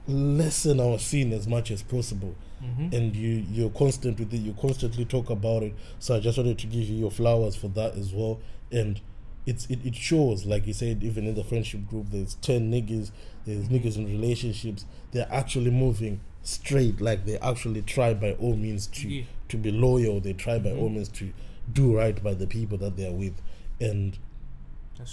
lessen 0.07 0.79
our 0.79 0.97
sin 0.97 1.31
as 1.33 1.47
much 1.47 1.69
as 1.71 1.83
possible. 1.83 2.35
Mhm. 2.63 2.93
And 2.93 3.15
you, 3.15 3.45
you're 3.51 3.69
constant 3.69 4.19
with 4.19 4.33
it. 4.33 4.37
You 4.37 4.53
constantly 4.59 5.05
talk 5.05 5.29
about 5.29 5.63
it. 5.63 5.73
So 5.99 6.15
I 6.15 6.19
just 6.19 6.37
wanted 6.37 6.57
to 6.59 6.67
give 6.67 6.81
you 6.83 6.95
your 6.97 7.11
flowers 7.11 7.55
for 7.55 7.67
that 7.69 7.95
as 7.95 8.11
well. 8.13 8.39
And 8.71 8.99
it's 9.45 9.65
it, 9.67 9.79
it 9.85 9.95
shows, 9.95 10.45
like 10.45 10.67
you 10.67 10.73
said, 10.73 11.03
even 11.03 11.25
in 11.25 11.35
the 11.35 11.43
friendship 11.43 11.87
group, 11.87 12.07
there's 12.11 12.35
ten 12.35 12.71
niggas, 12.71 13.11
there's 13.45 13.67
niggas 13.69 13.95
in 13.97 14.05
relationships. 14.05 14.85
They're 15.11 15.31
actually 15.31 15.71
moving 15.71 16.19
straight. 16.43 16.99
Like 17.01 17.25
they 17.25 17.37
actually 17.39 17.81
try 17.81 18.13
by 18.13 18.33
all 18.33 18.55
means 18.55 18.87
to 18.87 19.07
Yeah. 19.09 19.23
to 19.47 19.57
be 19.57 19.71
loyal. 19.71 20.19
They 20.19 20.33
try 20.33 20.59
by 20.59 20.71
all 20.71 20.89
means 20.89 21.09
to 21.09 21.31
do 21.71 21.95
right 21.95 22.21
by 22.21 22.33
the 22.33 22.47
people 22.47 22.77
that 22.79 22.97
they're 22.97 23.11
with. 23.13 23.41
And 23.79 24.17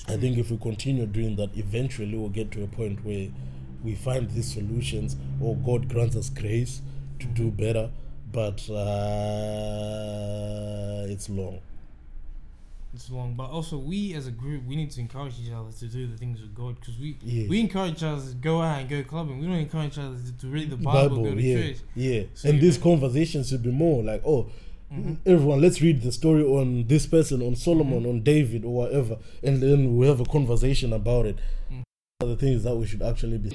I 0.09 0.17
think 0.17 0.37
if 0.37 0.51
we 0.51 0.57
continue 0.59 1.07
doing 1.07 1.37
that, 1.37 1.57
eventually 1.57 2.17
we'll 2.17 2.29
get 2.29 2.51
to 2.53 2.65
a 2.65 2.67
point 2.67 3.05
where 3.05 3.29
we 3.85 3.95
find 3.95 4.29
these 4.31 4.53
solutions, 4.53 5.17
or 5.41 5.55
God 5.55 5.89
grants 5.89 6.17
us 6.17 6.29
grace 6.29 6.83
to 7.21 7.27
do 7.27 7.51
better. 7.51 7.91
But 8.33 8.69
uh, 9.37 11.07
it's 11.09 11.29
long. 11.31 11.61
it's 12.95 13.11
long, 13.11 13.35
but 13.35 13.51
also 13.51 13.77
we 13.79 14.15
as 14.15 14.27
a 14.27 14.31
group 14.31 14.65
we 14.67 14.75
need 14.77 14.91
to 14.91 15.01
encourage 15.01 15.35
each 15.43 15.53
other 15.53 15.71
to 15.71 15.87
do 15.87 16.07
the 16.07 16.17
things 16.17 16.41
of 16.41 16.55
God 16.55 16.77
because 16.81 16.99
we 16.99 17.17
Yeah. 17.23 17.47
we 17.49 17.61
encourage 17.61 17.93
each 17.99 18.03
other 18.03 18.23
to 18.29 18.35
go 18.37 18.61
out 18.63 18.81
and 18.81 18.89
go 18.89 19.03
clubbing. 19.05 19.39
We 19.41 19.47
don't 19.47 19.57
encourage 19.57 19.93
each 19.93 19.99
other 19.99 20.17
to, 20.17 20.33
to 20.41 20.47
read 20.49 20.71
the 20.71 20.77
Bible, 20.77 21.23
go 21.23 21.35
to 21.35 21.41
yeah, 21.43 21.57
church. 21.73 21.77
yeah. 21.95 22.23
So 22.35 22.49
and 22.49 22.61
these 22.61 22.79
conversations 22.79 23.49
should 23.49 23.63
be 23.63 23.71
more 23.71 24.03
like, 24.03 24.23
oh, 24.27 24.51
Mhm. 24.93 25.17
everyone, 25.27 25.61
let's 25.61 25.81
read 25.83 26.03
the 26.03 26.13
story 26.13 26.45
on 26.45 26.87
this 26.87 27.07
person, 27.07 27.43
on 27.43 27.57
Solomon, 27.57 28.01
Mm-hmm. 28.01 28.09
on 28.09 28.23
David, 28.23 28.65
or 28.65 28.73
whatever, 28.75 29.19
and 29.43 29.61
then 29.63 29.97
we 29.97 30.07
have 30.07 30.21
a 30.21 30.25
conversation 30.25 30.93
about 30.93 31.27
it. 31.27 31.37
Mm. 31.73 31.83
The 32.21 32.37
things 32.37 32.63
that 32.65 32.77
we 32.77 32.87
should 32.87 33.03
actually 33.03 33.39
be. 33.39 33.51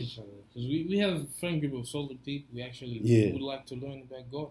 Because 0.54 0.68
we, 0.68 0.86
we 0.90 0.98
have 1.00 1.14
a 1.14 1.26
friend 1.40 1.60
group 1.62 1.74
of 1.74 1.88
solid 1.88 2.24
people. 2.26 2.50
We 2.54 2.62
actually 2.62 3.00
Yeah. 3.04 3.34
would 3.34 3.42
like 3.42 3.66
to 3.68 3.76
learn 3.76 4.02
about 4.02 4.32
God. 4.32 4.50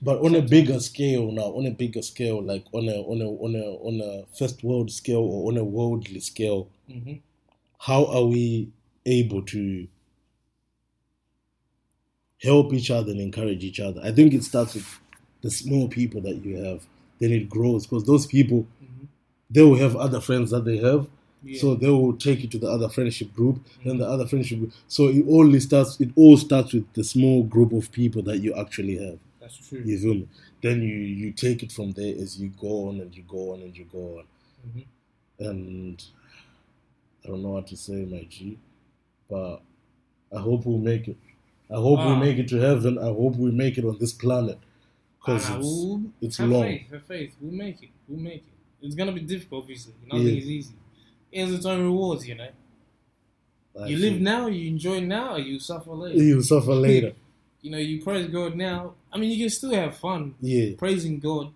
But 0.00 0.20
on 0.20 0.34
a 0.36 0.42
bigger 0.42 0.78
scale 0.78 1.32
now, 1.32 1.50
on 1.58 1.66
a 1.66 1.72
bigger 1.72 2.02
scale, 2.02 2.40
like 2.40 2.64
on 2.72 2.88
a 2.88 2.98
on 3.02 3.20
a 3.20 3.28
on 3.28 3.54
a 3.56 3.66
on 3.88 4.00
a 4.00 4.26
first 4.38 4.62
world 4.62 4.92
scale 4.92 5.18
or 5.20 5.50
on 5.50 5.58
a 5.58 5.64
worldly 5.64 6.20
scale, 6.20 6.68
Mm-hmm. 6.88 7.14
how 7.78 8.06
are 8.06 8.24
we 8.24 8.70
able 9.04 9.42
to 9.42 9.86
help 12.42 12.72
each 12.72 12.90
other 12.90 13.10
and 13.10 13.20
encourage 13.20 13.64
each 13.64 13.80
other? 13.80 14.00
I 14.04 14.12
think 14.12 14.32
it 14.34 14.44
starts 14.44 14.74
with 14.74 15.00
the 15.42 15.50
small 15.50 15.88
people 15.88 16.20
that 16.22 16.36
you 16.44 16.56
have. 16.64 16.86
Then 17.18 17.32
it 17.32 17.48
grows 17.48 17.84
because 17.86 18.04
those 18.04 18.26
people 18.26 18.66
Mm-hmm. 18.82 19.04
they 19.50 19.62
will 19.62 19.76
have 19.78 19.96
other 19.96 20.20
friends 20.20 20.50
that 20.52 20.64
they 20.64 20.76
have, 20.78 21.08
Yeah. 21.44 21.60
so 21.60 21.74
they 21.76 21.88
will 21.88 22.16
take 22.16 22.42
you 22.42 22.48
to 22.48 22.58
the 22.58 22.66
other 22.68 22.88
friendship 22.88 23.32
group, 23.34 23.60
then 23.84 23.98
the 23.98 24.06
other 24.08 24.26
friendship 24.26 24.58
group. 24.58 24.72
So 24.88 25.08
it 25.08 25.24
only 25.28 25.60
starts. 25.60 26.00
It 26.00 26.10
all 26.16 26.36
starts 26.36 26.72
with 26.72 26.92
the 26.94 27.04
small 27.04 27.44
group 27.44 27.72
of 27.72 27.92
people 27.92 28.22
that 28.22 28.38
you 28.38 28.54
actually 28.54 28.96
have. 29.06 29.18
That's 29.40 29.56
true. 29.68 29.80
You 29.84 29.98
feel 29.98 30.14
me? 30.14 30.28
Then 30.62 30.82
you 30.82 30.96
you 30.96 31.30
take 31.32 31.62
it 31.62 31.70
from 31.70 31.92
there 31.92 32.14
as 32.20 32.40
you 32.40 32.48
go 32.60 32.88
on 32.88 33.00
and 33.00 33.14
you 33.16 33.22
go 33.22 33.52
on 33.52 33.62
and 33.62 33.76
you 33.76 33.84
go 33.84 34.18
on. 34.18 34.24
Mhm. 34.68 34.84
And 35.38 36.04
I 37.24 37.28
don't 37.28 37.42
know 37.42 37.50
what 37.50 37.66
to 37.68 37.76
say, 37.76 38.04
my 38.04 38.24
G, 38.28 38.58
but 39.30 39.60
I 40.36 40.40
hope 40.40 40.66
we 40.66 40.76
make 40.76 41.06
it. 41.08 41.16
I 41.70 41.74
hope 41.76 41.98
we 42.00 42.12
Ah. 42.12 42.18
make 42.18 42.38
it 42.38 42.48
to 42.48 42.56
heaven. 42.56 42.98
I 42.98 43.04
hope 43.20 43.36
we 43.36 43.50
make 43.52 43.78
it 43.78 43.84
on 43.84 43.98
this 43.98 44.12
planet 44.12 44.58
because 45.20 45.44
Ah, 45.48 45.56
it's, 45.58 45.66
we'll- 45.66 46.02
it's 46.20 46.36
have 46.38 46.48
long. 46.50 46.62
faith. 46.64 46.90
Have 46.90 47.04
faith. 47.04 47.32
We'll 47.40 47.52
make 47.52 47.82
it. 47.82 47.90
We'll 48.08 48.20
make 48.20 48.42
it. 48.48 48.54
It's 48.86 48.94
gonna 48.96 49.12
be 49.12 49.20
difficult, 49.20 49.62
obviously. 49.62 49.92
Nothing 50.10 50.26
Yeah. 50.26 50.32
is 50.42 50.48
easy. 50.48 50.74
It 51.32 51.44
has 51.44 51.52
its 51.54 51.66
own 51.66 51.82
rewards, 51.84 52.26
you 52.26 52.34
know. 52.34 52.48
You 53.86 53.96
live 53.98 54.20
now, 54.20 54.46
you 54.48 54.68
enjoy 54.68 55.00
now, 55.00 55.36
you 55.36 55.60
suffer 55.60 55.92
later. 55.92 56.18
You 56.22 56.42
suffer 56.42 56.74
later. 56.88 57.12
You 57.62 57.70
know, 57.70 57.78
you 57.78 58.02
praise 58.02 58.26
God 58.28 58.56
now. 58.56 58.94
I 59.12 59.18
mean, 59.18 59.30
you 59.30 59.38
can 59.44 59.50
still 59.50 59.72
have 59.72 59.96
fun 59.96 60.34
Yeah, 60.40 60.74
praising 60.76 61.18
God. 61.20 61.52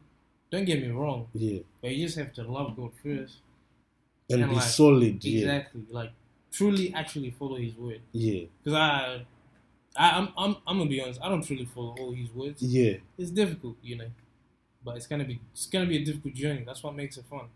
Don't 0.50 0.64
get 0.64 0.80
me 0.82 0.88
wrong, 0.88 1.28
yeah, 1.32 1.60
but 1.80 1.90
you 1.92 2.04
just 2.06 2.18
have 2.18 2.32
to 2.34 2.42
love 2.42 2.76
God 2.76 2.90
first. 3.02 3.38
and, 4.28 4.42
And 4.42 4.50
be 4.50 4.56
like, 4.56 4.64
solid. 4.64 5.24
Yeah, 5.24 5.38
Exactly. 5.40 5.82
Like 5.90 6.10
truly, 6.52 6.92
actually 6.94 7.30
follow 7.30 7.56
His 7.56 7.74
word. 7.74 8.00
yeah, 8.12 8.44
Because 8.62 8.76
I, 8.78 9.24
I, 9.96 10.10
I'm, 10.18 10.28
I'm, 10.36 10.56
I'm 10.66 10.78
gonna 10.78 10.90
be 10.90 11.00
honest. 11.00 11.20
I 11.22 11.28
don't 11.30 11.42
truly 11.42 11.64
follow 11.64 11.96
all 11.98 12.12
His 12.12 12.30
words. 12.30 12.62
yeah. 12.62 12.94
It's 13.16 13.30
difficult, 13.30 13.76
you 13.82 13.96
know. 13.96 14.10
But 14.84 14.96
it's 14.98 15.06
gonna 15.06 15.24
be, 15.24 15.40
it's 15.52 15.66
gonna 15.66 15.86
be 15.86 15.96
a 16.02 16.04
difficult 16.04 16.34
journey. 16.34 16.64
That's 16.66 16.82
what 16.82 16.94
makes 16.94 17.16
it 17.16 17.24
fun. 17.30 17.46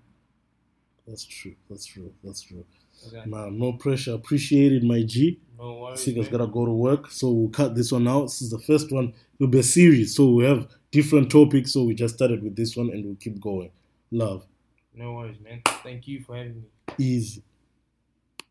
That's 1.07 1.25
true. 1.25 1.55
That's 1.71 1.87
true. 1.87 2.13
That's 2.25 2.41
true. 2.43 2.65
Okay. 3.07 3.23
Nah, 3.27 3.51
no 3.51 3.75
pressure. 3.75 4.15
Appreciate 4.15 4.73
it, 4.73 4.83
my 4.83 5.03
G. 5.03 5.39
No 5.59 5.75
worries. 5.81 6.07
Man. 6.07 6.25
gotta 6.31 6.47
go 6.47 6.65
to 6.67 6.73
work, 6.73 7.11
so 7.11 7.31
we'll 7.31 7.49
cut 7.51 7.75
this 7.75 7.93
one 7.93 8.09
out. 8.09 8.23
This 8.23 8.43
is 8.43 8.51
the 8.51 8.59
first 8.59 8.91
one. 8.91 9.13
It'll 9.39 9.51
be 9.51 9.59
a 9.59 9.63
series, 9.63 10.17
so 10.17 10.31
we 10.31 10.45
have 10.45 10.67
different 10.91 11.31
topics. 11.31 11.73
So 11.73 11.85
we 11.85 11.95
just 11.95 12.15
started 12.15 12.43
with 12.43 12.57
this 12.57 12.77
one, 12.77 12.91
and 12.91 13.05
we'll 13.05 13.17
keep 13.17 13.41
going. 13.41 13.71
Love, 14.11 14.47
No 14.95 15.13
worries, 15.15 15.37
man. 15.41 15.63
Thank 15.83 16.09
you 16.09 16.23
for 16.23 16.37
having 16.37 16.63
me. 16.63 16.95
easy. 16.99 17.43